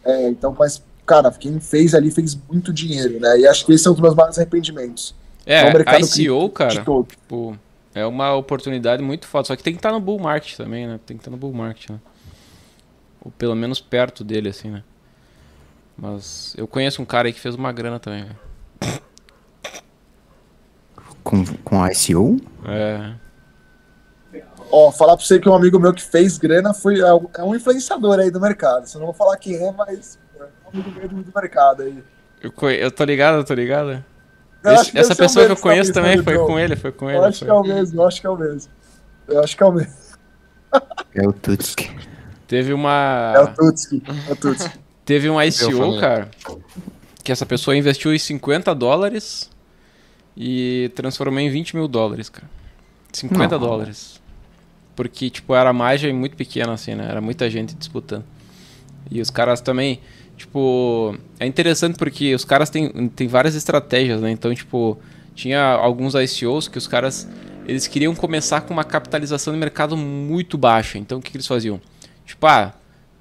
[0.06, 3.40] É, então, mas, cara, quem fez ali fez muito dinheiro, né?
[3.40, 5.14] E acho que esse é um dos meus maiores arrependimentos
[5.46, 7.08] É, ICO, cripto cara, tipo,
[7.98, 9.48] é uma oportunidade muito foda.
[9.48, 11.00] Só que tem que estar no bull market também, né?
[11.06, 12.00] Tem que estar no bull market, né?
[13.22, 14.84] Ou pelo menos perto dele, assim, né?
[15.98, 18.38] Mas eu conheço um cara aí que fez uma grana também, velho.
[21.24, 22.38] Com, com ICO?
[22.66, 23.14] É.
[24.72, 27.44] Ó, falar pra você que um amigo meu que fez grana foi é um- é
[27.44, 28.86] um influenciador aí do mercado.
[28.86, 32.04] Você não vou falar quem é, mas é um amigo meu do, do mercado aí.
[32.42, 34.04] Eu, eu tô ligado, eu tô ligado.
[34.66, 37.20] Esse- essa o pessoa que eu conheço também sabe, foi com ele, foi com ele.
[37.20, 37.48] Eu acho foi.
[37.48, 38.72] que é o mesmo, eu acho que é o mesmo.
[39.28, 39.94] Eu acho que é o mesmo.
[41.16, 41.82] É o Tutsk.
[42.48, 43.34] Teve uma.
[43.36, 44.04] É o Tutski.
[44.28, 44.80] É o Tutski.
[45.06, 46.30] Teve um ICO, cara,
[47.24, 49.50] que essa pessoa investiu em 50 dólares
[50.36, 52.48] e transformou em 20 mil dólares, cara.
[53.14, 53.66] 50 Não.
[53.68, 54.22] dólares.
[54.96, 57.08] Porque, tipo, era a margem muito pequena, assim, né?
[57.10, 58.26] Era muita gente disputando.
[59.10, 60.02] E os caras também,
[60.38, 61.16] tipo...
[61.40, 64.32] É interessante porque os caras têm, têm várias estratégias, né?
[64.32, 64.98] Então, tipo,
[65.36, 67.28] tinha alguns ICOs que os caras...
[67.68, 70.98] Eles queriam começar com uma capitalização de mercado muito baixa.
[70.98, 71.82] Então, o que, que eles faziam?
[72.26, 72.74] Tipo, ah,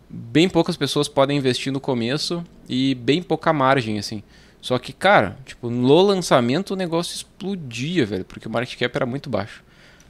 [0.08, 4.22] bem poucas pessoas podem investir no começo e bem pouca margem, assim.
[4.60, 9.06] Só que, cara, tipo, no lançamento o negócio explodia, velho, porque o market cap era
[9.06, 9.62] muito baixo,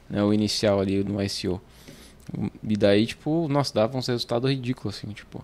[0.09, 1.61] né, o inicial ali no ICO.
[2.63, 5.43] E daí, tipo, nossa, dava uns resultados ridículos, assim, tipo.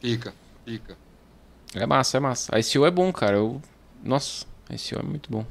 [0.00, 0.32] Pica,
[0.64, 0.96] pica.
[1.74, 2.58] É massa, é massa.
[2.58, 3.36] ICO é bom, cara.
[3.36, 3.60] Eu...
[4.02, 5.44] Nossa, ICO é muito bom.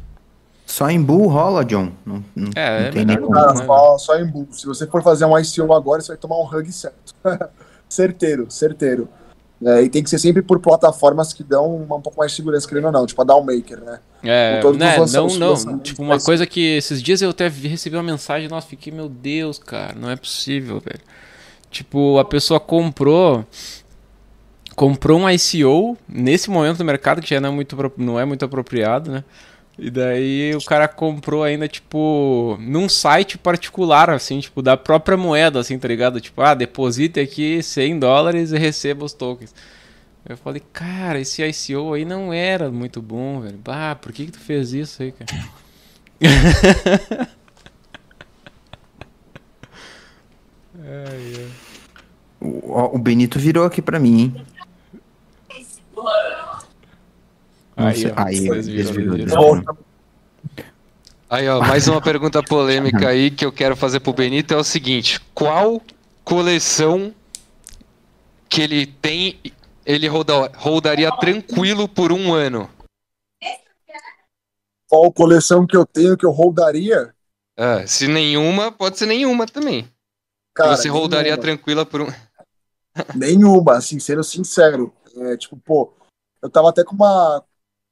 [0.65, 1.91] Só em Bull rola, John.
[2.05, 3.33] Não, não, É, não é tem melhor como.
[3.33, 4.47] Cara, né, só, só em bull.
[4.51, 7.15] Se você for fazer um ICO agora, você vai tomar um hug certo.
[7.89, 9.09] certeiro, certeiro.
[9.65, 12.37] É, e tem que ser sempre por plataformas que dão uma, um pouco mais de
[12.37, 13.99] segurança, querendo ou não, tipo a Downmaker, né?
[14.23, 15.79] É, Com todos os né, não, não.
[15.79, 19.09] Tipo, uma que coisa que esses dias eu até recebi uma mensagem, nossa, fiquei, meu
[19.09, 21.01] Deus, cara, não é possível, velho.
[21.69, 23.45] Tipo, a pessoa comprou
[24.79, 28.45] comprou um ICO nesse momento do mercado que já não é muito, não é muito
[28.45, 29.25] apropriado, né?
[29.77, 35.59] E daí o cara comprou ainda, tipo, num site particular, assim, tipo, da própria moeda,
[35.59, 36.21] assim, tá ligado?
[36.21, 39.53] Tipo, ah, deposite aqui 100 dólares e receba os tokens.
[40.25, 43.57] Eu falei, cara, esse ICO aí não era muito bom, velho.
[43.57, 45.29] Bah, por que que tu fez isso aí, cara?
[50.81, 51.47] ai, ai.
[52.39, 54.45] O, o Benito virou aqui pra mim, hein?
[57.79, 59.77] Aí, Nossa, ó, aí, vocês viram, viram, viram.
[61.29, 64.65] Aí, ó, mais uma pergunta polêmica aí que eu quero fazer pro Benito é o
[64.65, 65.81] seguinte: qual
[66.25, 67.15] coleção
[68.49, 69.39] que ele tem,
[69.85, 72.69] ele roda, rodaria tranquilo por um ano?
[74.89, 77.15] Qual coleção que eu tenho que eu holdaria?
[77.57, 79.87] Ah, se nenhuma, pode ser nenhuma também.
[80.53, 81.41] Cara, você rodaria nenhuma.
[81.41, 82.07] tranquila por um.
[83.15, 84.93] Nenhuma, assim, sendo sincero.
[85.15, 85.93] É, tipo, pô,
[86.41, 87.43] eu tava até com uma,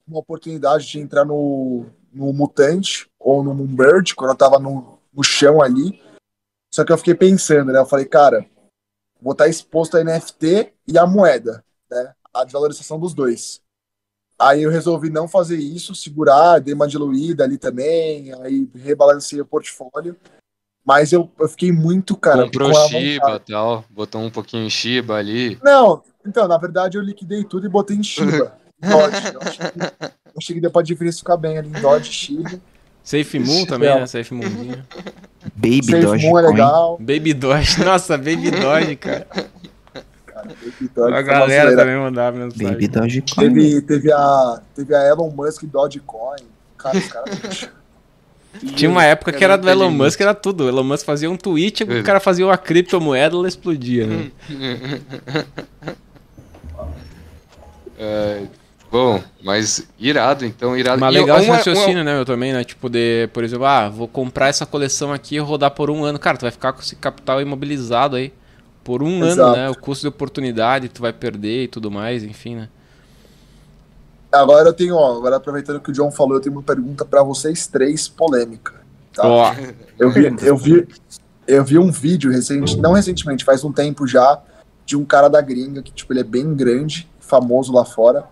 [0.08, 5.24] uma oportunidade de entrar no, no Mutante ou no Moonbird, quando eu tava no, no
[5.24, 6.02] chão ali.
[6.74, 7.80] Só que eu fiquei pensando, né?
[7.80, 8.46] Eu falei, cara,
[9.22, 12.14] vou estar exposto a NFT e a moeda, né?
[12.34, 13.62] A desvalorização dos dois.
[14.40, 19.46] Aí eu resolvi não fazer isso, segurar, dei uma diluída ali também, aí rebalancei o
[19.46, 20.16] portfólio.
[20.86, 22.44] Mas eu, eu fiquei muito, cara.
[22.44, 25.60] Comprou Shiba e tal, botou um pouquinho em Shiba ali.
[25.64, 28.58] Não, então, na verdade eu liquidei tudo e botei em Shiba.
[28.80, 29.34] Dodge.
[29.34, 29.80] Eu achei, que,
[30.36, 32.60] eu que deu pra diversificar bem ali em Dodge, Shiba.
[33.04, 34.06] Safe Moon também, né?
[34.06, 34.86] Safe Moonzinho.
[35.56, 36.26] Baby Safe.
[36.28, 36.98] Moon é legal.
[37.00, 37.84] Baby Doge.
[37.84, 39.26] Nossa, Baby Doge, cara.
[40.26, 42.68] Cara, Baby Doge A galera também mandava mensagem.
[42.68, 43.54] Baby Dogecoin.
[43.54, 46.44] Teve, teve, a, teve a Elon Musk Dogecoin.
[46.78, 47.70] Cara, os caras.
[48.76, 49.92] Tinha uma época que era do Elon.
[49.92, 50.66] Musk, era tudo.
[50.66, 52.04] O Elon Musk fazia um tweet, o Ele.
[52.04, 54.32] cara fazia uma criptomoeda, ela explodia, né?
[58.00, 58.44] É,
[58.92, 61.00] bom, mas irado, então, irado.
[61.00, 62.64] Mas legal esse uma- raciocínio, né, meu, também, né?
[62.64, 66.18] Tipo, de, por exemplo, ah, vou comprar essa coleção aqui e rodar por um ano.
[66.20, 68.34] Cara, tu vai ficar com esse capital imobilizado aí
[68.84, 69.58] por um ano, Exato.
[69.58, 69.70] né?
[69.70, 72.70] O custo de oportunidade tu vai perder e tudo mais, enfim, né?
[74.32, 77.24] Agora eu tenho, ó, agora aproveitando que o John falou, eu tenho uma pergunta pra
[77.24, 78.74] vocês três, polêmica.
[79.14, 79.26] Tá?
[79.26, 79.54] Ó,
[79.98, 80.88] Eu vi, eu vi,
[81.48, 84.40] eu vi um vídeo recente, não recentemente, faz um tempo já,
[84.86, 88.26] de um cara da gringa que tipo ele é bem grande, famoso lá fora.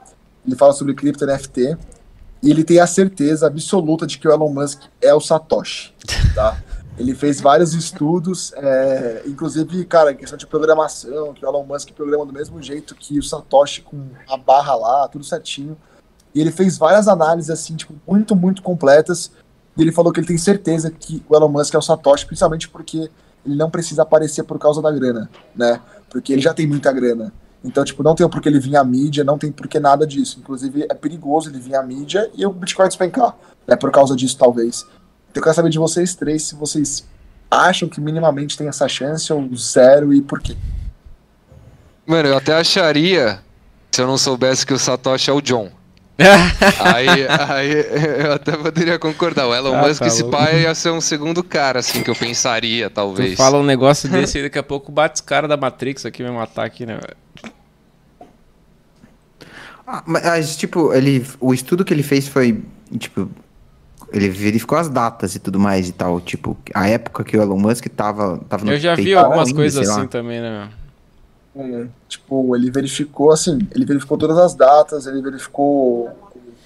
[0.46, 1.78] Ele fala sobre cripto NFT
[2.42, 5.94] e ele tem a certeza absoluta de que o Elon Musk é o Satoshi,
[6.34, 6.58] tá?
[6.98, 11.92] Ele fez vários estudos, é, inclusive, cara, em questão de programação, que o Elon Musk
[11.92, 15.76] programa do mesmo jeito que o Satoshi com a barra lá, tudo certinho.
[16.34, 19.30] E ele fez várias análises, assim, tipo, muito, muito completas.
[19.76, 22.70] E ele falou que ele tem certeza que o Elon Musk é o Satoshi, principalmente
[22.70, 23.10] porque
[23.46, 25.82] ele não precisa aparecer por causa da grana, né?
[26.10, 27.34] Porque ele já tem muita grana.
[27.66, 30.06] Então, tipo, não tem por que ele vir à mídia, não tem por que nada
[30.06, 30.40] disso.
[30.40, 33.36] Inclusive, é perigoso ele vir à mídia e o Bitcoin despencar,
[33.68, 33.76] né?
[33.76, 34.86] Por causa disso, talvez.
[35.32, 37.08] Então, eu quero saber de vocês três se vocês
[37.50, 40.56] acham que minimamente tem essa chance ou zero e por quê.
[42.06, 43.40] Mano, eu até acharia
[43.92, 45.72] se eu não soubesse que o Satoshi é o John.
[46.18, 49.48] Aí, aí eu até poderia concordar.
[49.48, 50.38] O Elon Ah, Musk, tá esse louco.
[50.38, 53.36] pai ia ser um segundo cara, assim, que eu pensaria, tu talvez.
[53.36, 56.32] fala um negócio desse e daqui a pouco bate os caras da Matrix aqui, vai
[56.32, 57.00] matar aqui, né?
[59.88, 62.64] Ah, mas, tipo, ele, o estudo que ele fez foi,
[62.98, 63.30] tipo,
[64.12, 67.58] ele verificou as datas e tudo mais e tal, tipo, a época que o Elon
[67.60, 70.00] Musk tava, tava no Eu já vi algumas ainda, coisas sei lá.
[70.02, 70.70] assim também, né?
[72.10, 76.10] Tipo, ele verificou assim, ele verificou todas as datas, ele verificou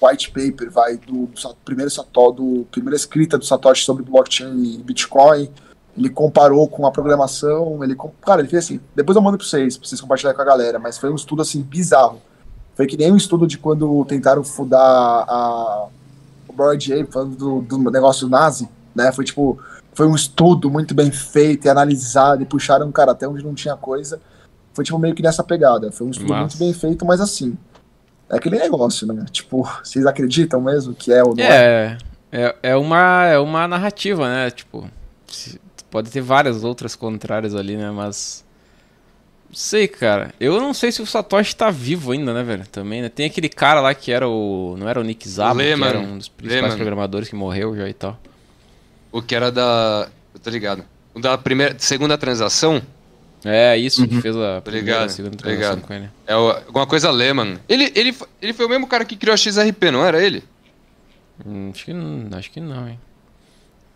[0.00, 4.52] o white paper, vai, do, do primeiro Satoshi, do primeira escrita do Satoshi sobre blockchain
[4.62, 5.48] e Bitcoin,
[5.96, 9.76] ele comparou com a programação, ele, cara, ele fez assim, depois eu mando pra vocês,
[9.76, 12.20] pra vocês compartilharem com a galera, mas foi um estudo assim, bizarro.
[12.74, 15.86] Foi que nem um estudo de quando tentaram fudar a,
[16.48, 19.58] o Boyd Ape, falando do, do negócio nazi, né, foi tipo,
[19.92, 23.76] foi um estudo muito bem feito e analisado, e puxaram cara até onde não tinha
[23.76, 24.20] coisa,
[24.72, 25.90] foi tipo meio que nessa pegada.
[25.90, 26.40] Foi um estudo Massa.
[26.40, 27.56] muito bem feito, mas assim.
[28.28, 29.24] É aquele negócio, né?
[29.30, 31.98] Tipo, vocês acreditam mesmo que é ou não é?
[32.30, 34.50] É, é, é, uma, é uma narrativa, né?
[34.50, 34.88] Tipo,
[35.90, 37.90] pode ter várias outras contrárias ali, né?
[37.90, 38.44] Mas.
[39.48, 40.32] Não sei, cara.
[40.38, 42.64] Eu não sei se o Satoshi tá vivo ainda, né, velho?
[42.68, 43.08] Também, né?
[43.08, 44.76] Tem aquele cara lá que era o.
[44.78, 46.76] Não era o Nick Zabo, que era um dos principais Lehman.
[46.78, 48.16] programadores que morreu já e tal.
[49.10, 50.08] O que era da.
[50.32, 50.84] Eu tô ligado.
[51.12, 52.80] O da primeira, segunda transação
[53.44, 54.20] É, isso, que Uhum.
[54.20, 55.80] fez a primeira, segunda ligado.
[55.80, 56.10] com ele.
[56.26, 57.58] é o- alguma coisa Lehman.
[57.68, 60.44] Ele, ele, ele foi o mesmo cara que criou a XRP, não era ele?
[61.46, 63.00] Hum, acho, que, não- acho que não, hein?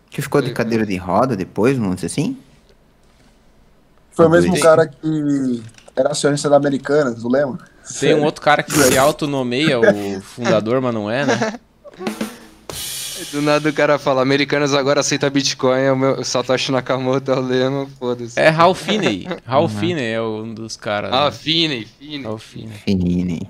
[0.09, 2.37] Que ficou de cadeira de roda depois, vamos dizer assim?
[4.11, 5.61] Foi o mesmo cara que
[5.95, 7.59] era acionista da Americanas, o Lema?
[7.99, 11.59] Tem um outro cara que se autonomeia o fundador, mas não é, né?
[13.31, 17.41] Do nada o cara fala, americanos agora aceitam Bitcoin, o meu Satoshi Nakamoto é o
[17.41, 18.39] lema, foda-se.
[18.39, 19.27] É Hal Finney.
[19.45, 21.11] Hal Finney é um dos caras.
[21.13, 21.31] Ah, né?
[21.31, 22.25] Finney, Finney.
[22.25, 22.77] Hal Finney.
[22.85, 23.49] Finine.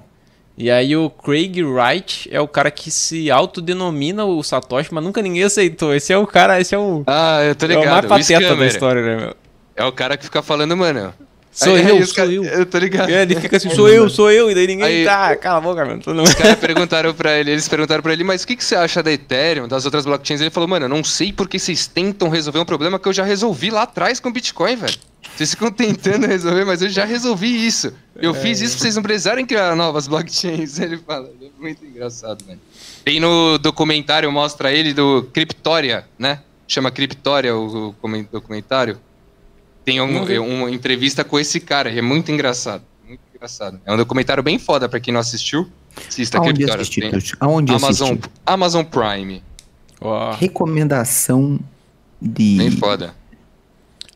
[0.57, 5.21] E aí o Craig Wright é o cara que se autodenomina o Satoshi, mas nunca
[5.21, 5.93] ninguém aceitou.
[5.93, 8.05] Esse é o cara, esse é o, Ah, eu tô é o mais ligado.
[8.05, 9.35] o pateta da história, né, meu?
[9.75, 11.13] É o cara que fica falando, mano.
[11.55, 12.43] Sou aí- eu, aí sou cara- eu.
[12.43, 13.09] Eu tô ligado.
[13.09, 15.61] É, ele fica assim, sou eu, sou eu, e daí ninguém Aí- tá, cala a
[15.61, 16.23] boca, não.
[16.23, 19.01] Os caras perguntaram pra ele, eles perguntaram pra ele, mas o que, que você acha
[19.01, 20.41] da Ethereum, das outras blockchains?
[20.41, 23.23] Ele falou, mano, eu não sei porque vocês tentam resolver um problema que eu já
[23.23, 24.97] resolvi lá atrás com o Bitcoin, velho.
[25.35, 27.91] Vocês ficam tentando resolver, mas eu já resolvi isso.
[28.15, 30.77] Eu fiz isso pra vocês não precisarem criar novas blockchains.
[30.79, 32.59] Ele fala, é muito engraçado, velho.
[33.03, 36.39] Tem no documentário, mostra ele do Criptória, né?
[36.67, 37.93] Chama Criptória o,
[38.31, 38.97] documentário.
[39.85, 42.83] Tem um- uma entrevista com esse cara, é muito engraçado.
[43.07, 43.79] Muito engraçado.
[43.85, 45.69] É um documentário bem foda pra quem não assistiu.
[46.07, 46.65] Assista Aonde?
[46.65, 47.35] Tem- Tuti?
[47.39, 48.17] Aonde Amazon?
[48.45, 49.41] Amazon Prime.
[50.01, 50.33] Ó.
[50.33, 51.59] Recomendação
[52.21, 52.57] de...
[52.57, 53.13] Bem foda.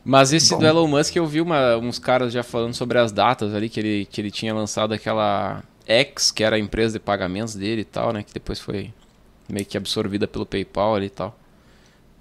[0.04, 0.58] Mas esse Bom.
[0.60, 3.78] do Elon Musk eu vi uma- uns caras já falando sobre as datas ali, que
[3.80, 7.84] ele, que ele tinha lançado aquela X, que era a empresa de pagamentos dele e
[7.84, 8.22] tal, né?
[8.22, 8.92] Que depois foi
[9.48, 11.38] meio que absorvida pelo PayPal ali e tal.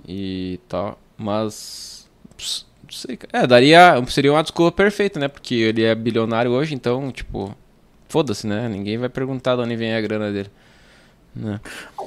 [0.08, 1.00] E tal.
[1.18, 2.08] Mas.
[2.38, 3.20] ps, Não sei.
[3.32, 4.04] É, daria.
[4.08, 5.28] Seria uma desculpa perfeita, né?
[5.28, 7.56] Porque ele é bilionário hoje, então, tipo.
[8.08, 8.68] Foda-se, né?
[8.68, 10.50] Ninguém vai perguntar de onde vem a grana dele.
[11.36, 11.60] Né?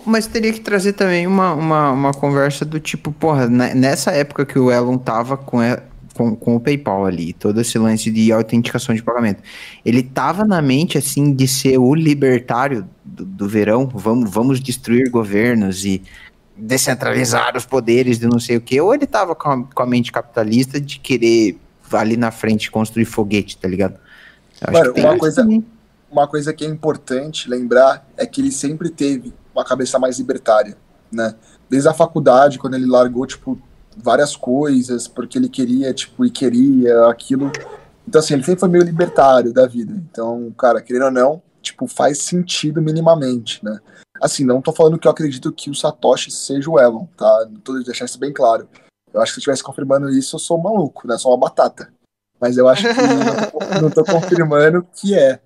[0.04, 4.44] Mas teria que trazer também uma, uma, uma conversa do tipo, porra, ne- nessa época
[4.44, 5.58] que o Elon tava com,
[6.12, 9.44] com, com o PayPal ali, todo esse lance de autenticação de pagamento,
[9.84, 15.08] ele tava na mente, assim, de ser o libertário do, do verão, vamos, vamos destruir
[15.08, 16.02] governos e
[16.64, 19.86] descentralizar os poderes de não sei o que, ou ele tava com a, com a
[19.86, 21.58] mente capitalista de querer
[21.92, 23.98] ali na frente construir foguete, tá ligado?
[24.70, 25.64] Mano, uma coisa- também.
[26.10, 30.76] uma coisa que é importante lembrar é que ele sempre teve uma cabeça mais libertária,
[31.10, 31.34] né?
[31.68, 33.60] Desde a faculdade, quando ele largou, tipo,
[33.96, 37.50] várias coisas, porque ele queria, tipo, e queria aquilo.
[38.06, 39.92] Então, assim, ele sempre foi meio libertário da vida.
[40.10, 43.78] Então, cara, querendo ou não, tipo, faz sentido minimamente, né?
[44.22, 47.48] Assim, não tô falando que eu acredito que o Satoshi seja o Elon, tá?
[47.64, 48.68] Tô deixando isso bem claro.
[49.12, 51.18] Eu acho que se eu estivesse confirmando isso, eu sou maluco, né?
[51.18, 51.92] Sou uma batata.
[52.40, 55.40] Mas eu acho que não, não tô confirmando que é.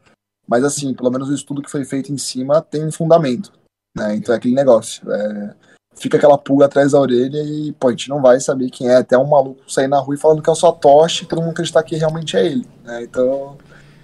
[0.47, 3.51] Mas assim, pelo menos o estudo que foi feito em cima tem um fundamento.
[3.97, 4.17] Né?
[4.17, 5.11] Então é aquele negócio.
[5.11, 5.55] é,
[5.97, 8.97] fica aquela pulga atrás da orelha e, pô, a gente não vai saber quem é.
[8.97, 11.53] Até um maluco sair na rua e falando que é o Satoshi e todo mundo
[11.53, 12.69] acreditar que realmente é ele.
[12.85, 13.03] Né?
[13.05, 13.57] Então,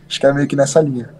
[0.08, 1.14] acho que é meio que nessa linha.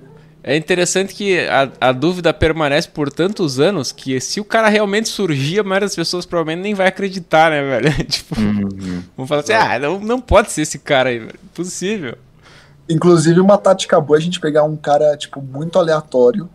[0.45, 5.09] É interessante que a, a dúvida permanece por tantos anos que se o cara realmente
[5.09, 7.93] surgir, a maioria das pessoas provavelmente nem vai acreditar, né, velho?
[8.05, 9.03] tipo, Uhum.
[9.16, 11.38] vão falar assim, ah, não, não pode ser esse cara aí, velho.
[11.45, 12.16] Impossível.
[12.88, 16.49] Inclusive, uma tática boa é a gente pegar um cara, tipo, muito aleatório,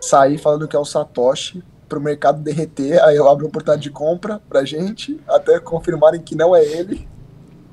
[0.00, 3.90] sair falando que é o Satoshi, pro mercado derreter, aí eu abro a oportunidade de
[3.90, 7.06] compra pra gente, até confirmarem que não é ele.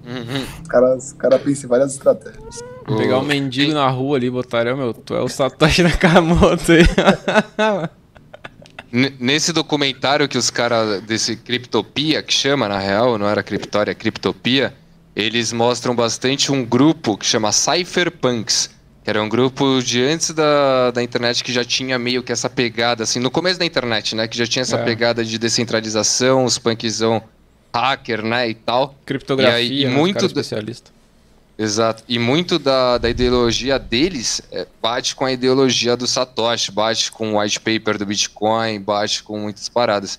[0.05, 0.45] Uhum.
[0.61, 2.63] Os caras, pensam em várias estratégias.
[2.97, 6.71] Pegar um mendigo na rua ali e botar, "Ó, meu, tu é o Satoshi Nakamoto
[6.71, 6.83] aí.
[9.19, 13.95] Nesse documentário que os caras desse Criptopia, que chama na real, não era Criptória, é
[13.95, 14.73] Criptopia,
[15.15, 18.71] eles mostram bastante um grupo que chama Cypherpunks,
[19.03, 22.49] que era um grupo de antes da, da internet que já tinha meio que essa
[22.49, 24.83] pegada, assim, no começo da internet, né, que já tinha essa É.
[24.83, 27.21] pegada de descentralização, os punkzão
[27.73, 28.95] hacker, né, e tal.
[29.05, 30.91] Criptografia, E aí, e né, muito cara da- especialista.
[31.57, 32.03] Exato.
[32.07, 37.33] E muito da, da ideologia deles é, bate com a ideologia do Satoshi, bate com
[37.33, 40.17] o white paper do Bitcoin, bate com muitas paradas.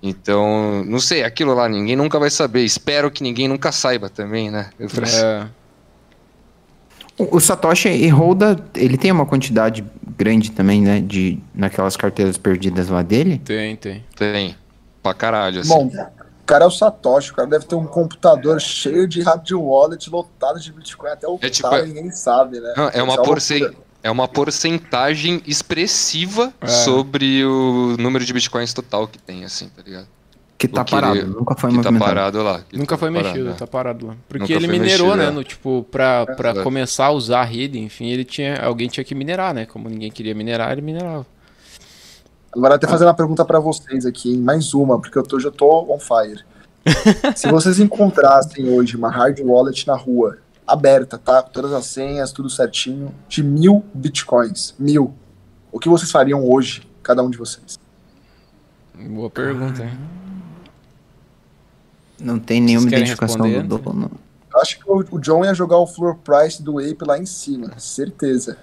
[0.00, 2.62] Então, não sei, aquilo lá ninguém nunca vai saber.
[2.64, 4.70] Espero que ninguém nunca saiba também, né?
[4.78, 5.46] Eu falei, É,
[7.18, 9.82] O, o Satoshi e Holda, ele tem uma quantidade
[10.16, 11.00] grande também, né?
[11.00, 13.40] De, naquelas carteiras perdidas lá dele.
[13.44, 14.04] tem, tem.
[14.14, 14.56] Tem.
[15.02, 15.68] Pra caralho, assim.
[15.70, 15.90] Bom,
[16.46, 20.58] cara é o Satoshi, o cara deve ter um computador cheio de hard wallet lotado
[20.60, 22.72] de Bitcoin até o É tipo, tal, é- ninguém sabe, né?
[22.76, 23.60] Não, é, uma porcen...
[23.60, 23.82] loucura.
[24.02, 26.66] é uma porcentagem expressiva É.
[26.68, 30.06] sobre o número de bitcoins total que tem, assim, tá ligado?
[30.58, 31.98] Que tá que parado, ele- nunca foi que tá movimentado.
[32.14, 32.60] parado lá.
[32.66, 33.56] que Nunca tá foi parado, mexido, né?
[33.58, 34.16] tá parado lá.
[34.26, 35.26] Porque Nunca ele minerou, mexido, né?
[35.26, 35.30] é.
[35.30, 36.64] No, tipo, pra, pra Exato.
[36.64, 38.56] começar a usar a rede, enfim, ele tinha.
[38.62, 39.66] Alguém tinha que minerar, né?
[39.66, 41.26] Como ninguém queria minerar, ele minerava.
[42.56, 44.40] Agora até fazendo uma pergunta pra vocês aqui, hein?
[44.40, 46.42] mais uma, porque eu tô, já tô on fire.
[47.36, 51.42] Se vocês encontrassem hoje uma hard wallet na rua, aberta, tá?
[51.42, 55.12] Com todas as senhas, tudo certinho, de mil bitcoins, mil,
[55.70, 57.78] o que vocês fariam hoje, cada um de vocês?
[58.94, 59.98] Boa pergunta, hein?
[62.18, 64.10] Não tem nenhuma identificação responder do dono.
[64.50, 67.78] Eu acho que o, John ia jogar o floor price do Ape lá em cima,
[67.78, 68.56] certeza.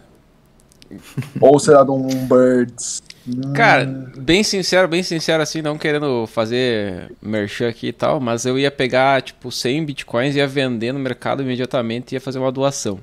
[1.39, 3.03] Ou sei lá, de um Birds.
[3.53, 3.85] Cara,
[4.17, 8.69] bem sincero, bem sincero assim, não querendo fazer merchan aqui e tal, mas eu ia
[8.69, 12.99] pegar, tipo, 100 bitcoins, ia vender no mercado imediatamente e ia fazer uma doação.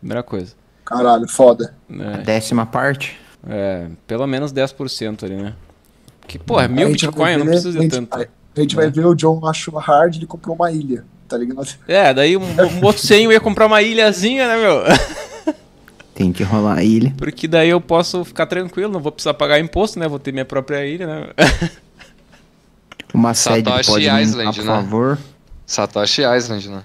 [0.00, 0.54] Primeira coisa.
[0.84, 1.74] Caralho, foda.
[1.88, 2.22] A né?
[2.24, 3.18] décima parte.
[3.48, 5.54] É, pelo menos 10% ali, né?
[6.26, 8.16] Que, porra, mil a gente bitcoin, vai eu não ver- preciso a de tanto.
[8.16, 11.68] A gente vai ver o John achou hard, ele comprou uma ilha, tá ligado?
[11.86, 14.82] É, daí um, um outro 100 eu ia comprar uma ilhazinha, né, meu?
[16.16, 17.14] Tem que rolar a ilha.
[17.18, 20.08] Porque daí eu posso ficar tranquilo, não vou precisar pagar imposto, né?
[20.08, 21.26] Vou ter minha própria ilha, né?
[23.12, 24.72] Uma sede Satoshi pode Island, por né?
[24.72, 25.18] favor.
[25.66, 26.82] Satoshi Island, né?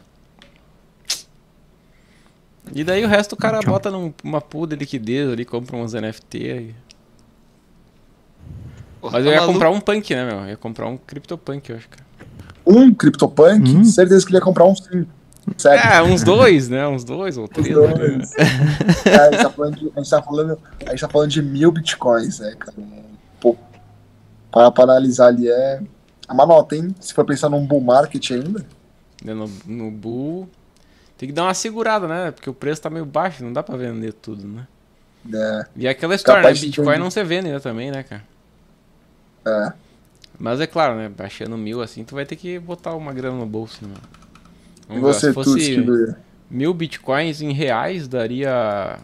[2.74, 3.72] E daí o resto o cara Tchau.
[3.74, 6.76] bota numa pool de liquidez ali, compra uns NFT aí.
[9.02, 9.54] Porra, Mas tá eu ia maluco?
[9.54, 10.40] comprar um punk, né, meu?
[10.42, 12.04] Eu ia comprar um CryptoPunk, eu acho, cara.
[12.66, 13.84] Um CryptoPunk, Hum.
[13.84, 15.06] certeza que ele ia comprar um sim.
[15.66, 16.88] É, uns dois, né?
[16.88, 17.74] Uns dois ou três.
[17.74, 17.92] dois.
[18.00, 18.26] né?
[19.06, 21.42] É, a, gente tá falando de, a, gente tá falando, a gente tá falando de
[21.42, 22.78] mil bitcoins, né, cara?
[23.40, 23.58] Pô,
[24.52, 25.82] para, para analisar ali é.
[26.28, 26.96] É uma nota, hein?
[27.00, 28.66] Se for pensar num bull market ainda.
[29.24, 30.50] Né, No, no Bull.
[31.18, 32.32] Tem que dar uma segurada, né?
[32.32, 34.66] Porque o preço tá meio baixo, não dá pra vender tudo, né?
[35.32, 36.44] É, E aquela história, né?
[36.44, 38.24] Capaz de Bitcoin não se vende ainda também, né, cara?
[39.46, 39.74] é.
[40.40, 41.10] Mas é claro, né?
[41.10, 43.94] Baixando mil assim, tu vai ter que botar uma grana no bolso, né?
[44.90, 46.16] E Vamos ver, você, se Tuts, fosse que do-
[46.50, 48.98] mil bitcoins em reais, daria.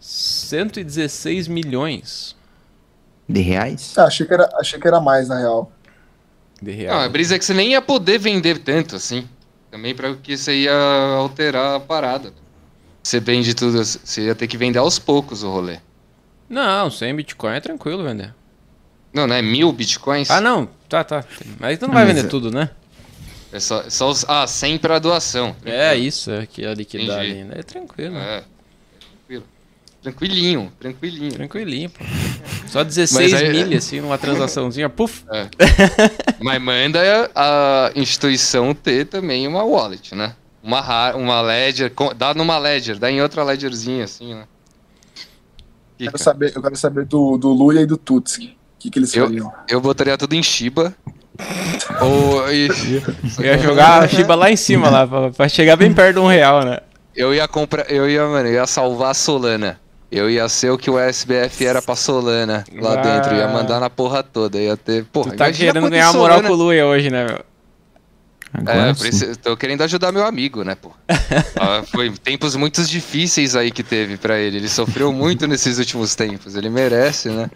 [0.00, 2.36] 116 milhões
[3.28, 3.94] De reais?
[3.98, 5.72] Ah, achei, que era, achei que era mais, na real.
[6.62, 7.02] de Não, reais.
[7.04, 9.26] a brisa é que você nem ia poder vender tanto assim.
[9.70, 10.72] Também pra que você ia
[11.16, 12.32] alterar a parada.
[13.02, 15.78] Você vende tudo, você ia ter que vender aos poucos o rolê.
[16.48, 18.32] Não, 100 bitcoin é tranquilo vender.
[19.12, 20.30] Não, não é mil bitcoins?
[20.30, 21.24] Ah, não, tá, tá.
[21.58, 22.70] Mas tu não vai Mas vender é- tudo, né?
[23.56, 25.56] É só, é só os, ah, 100 pra doação.
[25.64, 27.42] É isso, é que a liquidar ali.
[27.44, 27.54] né?
[27.58, 28.44] É tranquilo, É,
[29.00, 29.44] tranquilo.
[30.02, 31.32] Tranquilinho, tranquilinho.
[31.32, 32.04] tranquilinho, pô.
[32.68, 35.24] Só 16 Mas aí- milhas, assim, numa transaçãozinha, puf.
[36.40, 37.00] Mas manda
[37.34, 40.34] a instituição ter também uma wallet, né?
[40.62, 44.44] Uma, uma ledger, dá numa ledger, dá em outra ledgerzinha, assim, né?
[45.98, 46.18] Quero Fica.
[46.18, 48.48] saber, eu quero saber do, do Luia e do Tutski.
[48.48, 49.52] O que, que eles Eu- fariam?
[49.68, 50.94] Eu botaria tudo em Shiba.
[52.00, 56.20] Ou ia jogar a Shiba lá em cima, lá, pra, pra chegar bem perto de
[56.20, 56.78] um real, né?
[57.14, 59.80] eu ia comprar, eu ia, mano, eu ia salvar a Solana.
[60.12, 62.96] Eu ia ser o que o SBF era pra Solana lá Ah.
[62.96, 66.48] dentro, ia mandar na porra toda, ia ter, porra, Tu tá querendo ganhar moral Solana-
[66.48, 67.40] com o Luia hoje, né, meu?
[68.54, 70.90] Agora É, preciso, tô querendo ajudar meu amigo, né, pô?
[71.60, 74.58] Ah, foi tempos muito difíceis aí que teve pra ele.
[74.58, 76.54] Ele sofreu muito nesses últimos tempos.
[76.54, 77.50] Ele merece, né?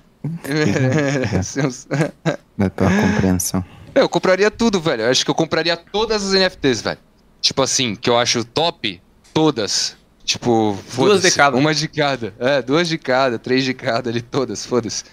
[0.47, 1.61] Merece.
[1.61, 1.87] uns-
[2.57, 3.65] Vai pela compreensão.
[3.95, 5.03] Eu compraria tudo, velho.
[5.03, 6.99] Eu acho que eu compraria todas as NFTs, velho.
[7.41, 9.01] Tipo assim, que eu acho top,
[9.33, 9.97] todas.
[10.25, 11.57] Tipo, foda-se, de cada.
[11.57, 12.35] Uma de cada.
[12.39, 15.05] É, duas de cada, três de cada ali, todas, foda-se.
[15.05, 15.11] Tá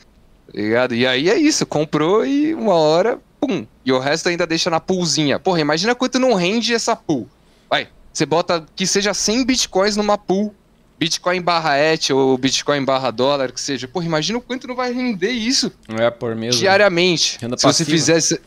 [0.54, 0.94] ligado?
[0.94, 3.66] E aí é isso, comprou e uma hora, pum.
[3.84, 5.40] E o resto ainda deixa na poolzinha.
[5.40, 7.28] Porra, imagina quanto não rende essa pool.
[7.70, 10.54] Vai, você bota que seja 100 bitcoins numa pool.
[11.00, 13.88] Bitcoin barra ETH ou Bitcoin barra dólar, que seja.
[13.88, 16.60] Porra, imagina o quanto não vai render isso Não é por mesmo.
[16.60, 17.38] diariamente.
[17.40, 17.92] Renda Se você passiva.
[17.92, 18.42] fizesse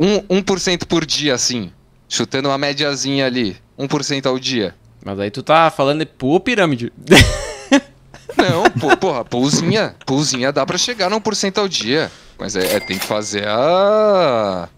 [0.00, 1.70] um, 1% por dia, assim,
[2.08, 4.74] chutando uma médiazinha ali, 1% ao dia.
[5.04, 6.90] Mas aí tu tá falando de pô pirâmide.
[8.36, 12.10] Não, pô, porra, pulzinha, pulzinha dá pra chegar no 1% ao dia.
[12.38, 14.68] Mas é, é- tem que fazer a...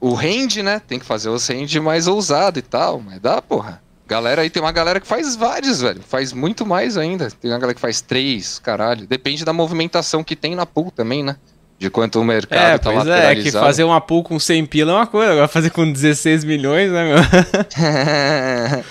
[0.00, 0.80] O range, né?
[0.86, 3.82] Tem que fazer o range mais ousado e tal, mas dá, porra.
[4.08, 6.00] Galera aí, tem uma galera que faz vários, velho.
[6.00, 7.28] Faz muito mais ainda.
[7.30, 9.06] Tem uma galera que faz três, caralho.
[9.06, 11.36] Depende da movimentação que tem na pool também, né?
[11.78, 14.64] De quanto o mercado É, tá pois é, é que fazer uma pool com 100
[14.66, 17.16] pila é uma coisa, agora fazer com 16 milhões, né, meu?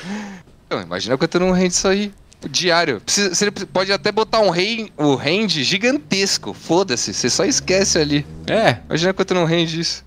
[0.68, 2.12] Então, imagina quanto não rende isso aí.
[2.50, 3.00] Diário.
[3.02, 6.54] Precisa- você pode até botar um rei, o rende gigantesco.
[6.54, 8.26] Foda-se, você só esquece ali.
[8.48, 10.04] É, Imagina quanto não rende isso.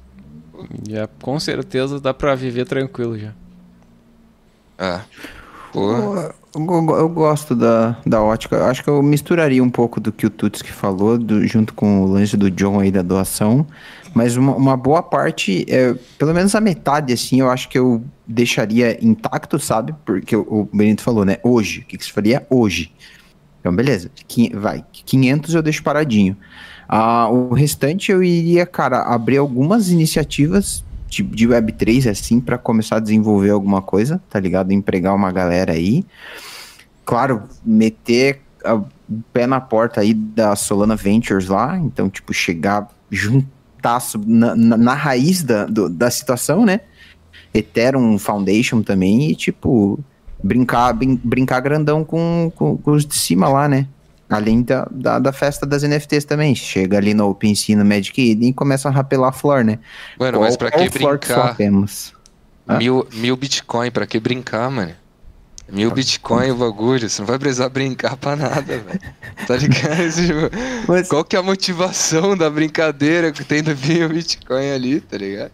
[0.89, 3.33] já com certeza dá pra viver tranquilo já.
[5.73, 6.35] Porra.
[6.55, 8.65] Eu, gosto da, da ótica.
[8.67, 12.07] Acho que eu misturaria um pouco do que o Tutski falou, do- junto com o
[12.07, 13.67] lance do John aí da doação.
[14.15, 18.03] Mas uma, uma boa parte, é, pelo menos a metade, assim, eu acho que eu
[18.27, 19.95] deixaria intacto, sabe?
[20.05, 21.37] Porque o, Benito falou, né?
[21.43, 21.81] Hoje.
[21.81, 22.91] O que, que você faria hoje?
[23.61, 24.11] Então, beleza.
[24.27, 24.83] Quin- vai.
[25.05, 26.37] 500 eu deixo paradinho.
[26.89, 32.97] Ah, o restante eu iria, cara, abrir algumas iniciativas de, de Web3, assim, para começar
[32.97, 34.73] a desenvolver alguma coisa, tá ligado?
[34.73, 36.05] Empregar uma galera aí.
[37.05, 38.85] Claro, meter o
[39.33, 44.95] pé na porta aí da Solana Ventures lá, então, tipo, chegar juntasso na, na, na
[44.95, 46.81] raiz da, do- da situação, né?
[47.55, 49.99] Ethereum Foundation também, e, tipo,
[50.43, 53.87] brincar, brin brincar grandão com, com, com os de cima lá, né?
[54.29, 56.55] Além da, da, da, festa das NFTs também.
[56.55, 59.79] Chega ali no OpenSea, no Magic Eden e começa a rapelar a flor, né?
[60.19, 61.57] Mano, qual, mas pra que brincar?
[61.57, 61.71] Que
[62.79, 64.93] mil, mil Bitcoin, pra que brincar, mano?
[65.71, 69.01] Mil Bitcoin o bagulho, você não vai precisar brincar pra nada, velho.
[69.47, 70.13] Tá ligado?
[70.13, 71.09] Tipo, Mas...
[71.09, 75.53] Qual que é a motivação da brincadeira que tem do mil Bitcoin ali, tá ligado?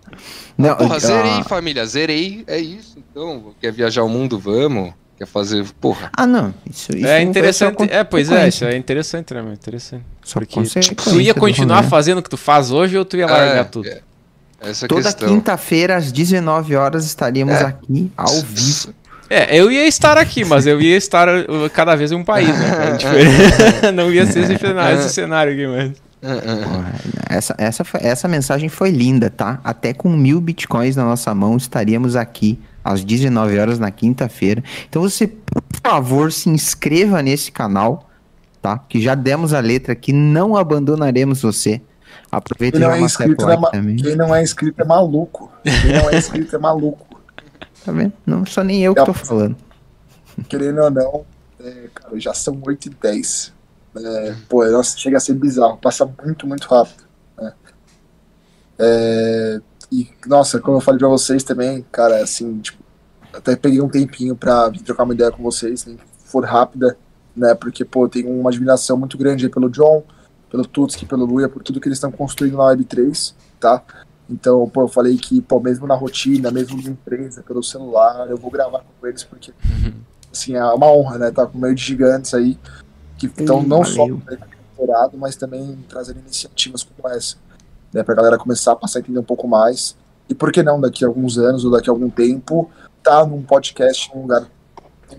[0.57, 2.97] Não, Porra, zerei, família, zerei, é isso.
[2.99, 4.95] Então, quer viajar o mundo, vamos.
[5.25, 6.11] Quer fazer, porra.
[6.15, 6.53] Ah, não.
[6.71, 7.83] Isso, isso é interessante.
[7.91, 9.55] É, pois é, isso é interessante, né, mano?
[9.55, 10.05] Interessante.
[10.23, 13.27] Só Porque tipo, tu ia continuar fazendo o que tu faz hoje ou tu ia
[13.27, 13.89] largar é, tudo?
[13.89, 14.01] É.
[14.61, 17.65] Essa Toda quinta-feira, às 19 horas, estaríamos é.
[17.65, 18.95] aqui ao vivo.
[19.31, 22.49] É, eu ia estar aqui, mas eu ia estar uh, cada vez em um país,
[22.49, 22.99] né?
[23.93, 25.93] Não ia ser esse, esse cenário aqui, mas.
[27.31, 29.59] Essa, essa, essa mensagem foi linda, tá?
[29.65, 34.63] Até com mil bitcoins na nossa mão, estaríamos aqui às 19 horas na quinta-feira.
[34.89, 38.11] Então você, por favor, se inscreva nesse canal,
[38.61, 38.79] tá?
[38.79, 41.81] Que já demos a letra aqui, não abandonaremos você.
[42.31, 43.97] Aproveita quem não, é inscrito é também.
[43.97, 45.51] quem não é inscrito é maluco.
[45.63, 47.07] Quem não é inscrito é maluco.
[47.85, 48.15] Tá vendo?
[48.25, 49.55] Não sou nem eu que tô falando.
[50.49, 51.27] Querendo ou não,
[51.61, 53.53] é, cara, já são 8 e 10.
[53.97, 57.05] É, pô, nossa, chega a ser bizarro, passa muito, muito rápido.
[57.39, 57.53] Né?
[58.79, 59.61] É,
[59.91, 62.83] e, nossa, como eu falei pra vocês também, cara, assim, tipo,
[63.33, 66.97] até peguei um tempinho pra trocar uma ideia com vocês, nem que for rápida,
[67.37, 67.55] né?
[67.55, 70.03] Porque, pô, tenho uma admiração muito grande aí pelo John,
[70.51, 73.83] pelo Tutski, pelo Luia, por tudo que eles estão construindo na Web3, tá?
[74.31, 78.37] Então, pô, eu falei que, pô, mesmo na rotina, mesmo na empresa, pelo celular, eu
[78.37, 79.95] vou gravar com eles, porque, uhum.
[80.33, 81.31] assim, é uma honra, né?
[81.31, 82.59] Tá com meio de gigantes aí,
[83.19, 84.23] que estão não valeu.
[84.27, 87.37] só mas também trazendo iniciativas como essa,
[87.95, 88.03] né?
[88.03, 89.97] Pra galera começar a passar a entender um pouco mais.
[90.29, 92.71] E por que não, daqui a alguns anos ou daqui a algum tempo,
[93.03, 94.43] tá num podcast, num lugar,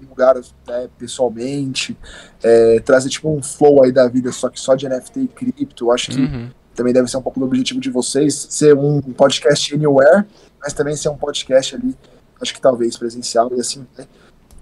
[0.01, 0.36] num lugar
[0.67, 1.97] né, pessoalmente,
[2.43, 5.86] é, trazer tipo um flow aí da vida, só que só de NFT e cripto,
[5.86, 6.19] eu acho que.
[6.19, 10.26] Uhum também deve ser um pouco do objetivo de vocês, ser um podcast anywhere,
[10.61, 11.95] mas também ser um podcast ali,
[12.41, 14.05] acho que talvez presencial e assim, né?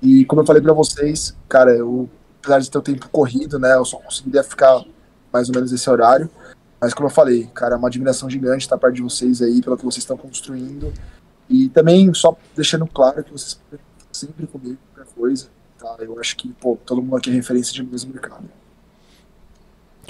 [0.01, 2.09] E como eu falei para vocês, cara, eu,
[2.39, 4.83] apesar de ter o tempo corrido, né, eu só conseguiria ficar
[5.31, 6.29] mais ou menos esse horário,
[6.83, 9.77] mas como eu falei, cara, é uma admiração gigante estar perto de vocês aí, pelo
[9.77, 10.93] que vocês estão construindo,
[11.49, 13.57] e também só deixando claro que vocês
[14.11, 15.47] sempre comigo, qualquer coisa,
[15.79, 15.95] tá?
[15.99, 18.43] Eu acho que, pô, todo mundo aqui é referência de mesmo mercado.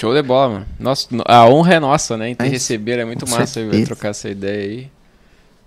[0.02, 0.66] Show de bola, mano.
[0.80, 2.30] Nossa, a honra é nossa, né?
[2.30, 4.92] Então receber é muito massa aí, trocar essa ideia aí.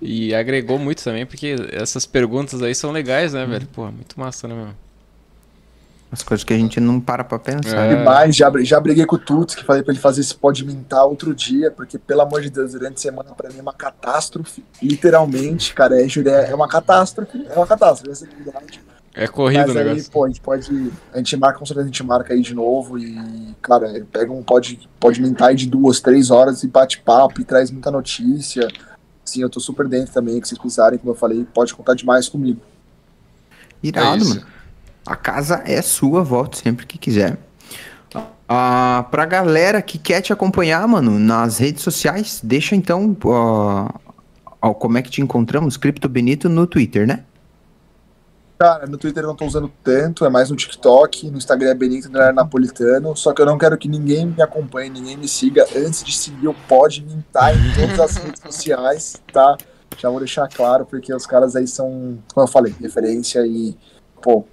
[0.02, 3.68] E agregou muito também, porque essas perguntas aí são legais, né, velho?
[3.68, 4.85] Pô, muito massa, né, meu?
[6.10, 7.84] As coisas que a gente não para pra pensar.
[7.84, 7.96] É.
[7.96, 11.04] Demais, já, já briguei com o Tuts, que falei pra ele fazer esse pode mintar
[11.04, 14.64] outro dia, porque, pelo amor de Deus, durante a semana pra mim é uma catástrofe.
[14.80, 16.06] Literalmente, cara, é,
[16.50, 17.44] é uma catástrofe.
[17.48, 18.80] É uma catástrofe, essa é a verdade.
[19.18, 20.02] É corrido Mas o negócio.
[20.02, 20.92] Aí, pô, a gente pode.
[21.12, 22.98] A gente marca, com certeza a gente marca aí de novo.
[22.98, 27.40] E, cara, pega um pode, pode mentar aí de duas, três horas e bate papo
[27.40, 28.68] e traz muita notícia.
[29.24, 32.28] Sim, eu tô super dentro também, que vocês precisarem, como eu falei, pode contar demais
[32.28, 32.60] comigo.
[33.82, 34.55] Irado, é mano.
[35.06, 37.38] A casa é sua, volte sempre que quiser.
[38.48, 44.98] Ah, pra galera que quer te acompanhar, mano, nas redes sociais, deixa então uh, como
[44.98, 47.24] é que te encontramos, Cripto Benito, no Twitter, né?
[48.58, 51.74] Cara, no Twitter eu não tô usando tanto, é mais no TikTok, no Instagram é
[51.74, 56.02] Benito Napolitano, só que eu não quero que ninguém me acompanhe, ninguém me siga antes
[56.02, 59.58] de seguir o Pode Mintar em todas as redes sociais, tá?
[59.98, 63.76] Já vou deixar claro, porque os caras aí são, como eu falei, referência e,
[64.22, 64.46] pô,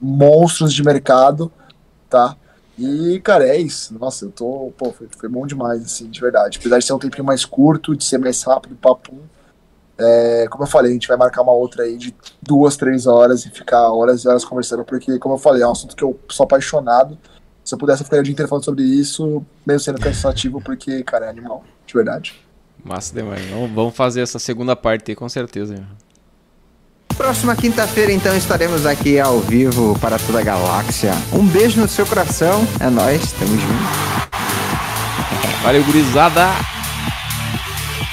[0.00, 1.50] monstros de mercado,
[2.08, 2.36] tá?
[2.78, 3.96] E, cara, é isso.
[3.98, 6.58] Nossa, eu tô, pô, foi, foi bom demais, assim, de verdade.
[6.58, 9.14] Apesar de ser um tempinho mais curto, de ser mais rápido, papo
[9.96, 13.46] é, como eu falei, a gente vai marcar uma outra aí de duas, três horas
[13.46, 16.18] e ficar horas e horas conversando, porque, como eu falei, é um assunto que eu
[16.28, 17.16] sou apaixonado.
[17.64, 21.02] Se eu pudesse, eu ficaria o dia inteiro falando sobre isso, mesmo sendo cansativo, porque,
[21.04, 22.34] cara, é animal, de verdade.
[22.84, 23.40] Massa demais.
[23.72, 25.86] Vamos fazer essa segunda parte aí, com certeza.
[27.16, 31.14] Próxima quinta-feira, então, estaremos aqui ao vivo para toda a galáxia.
[31.32, 32.66] Um beijo no seu coração.
[32.80, 34.34] É nóis, tamo junto.
[35.62, 36.73] Valeu, gurizada!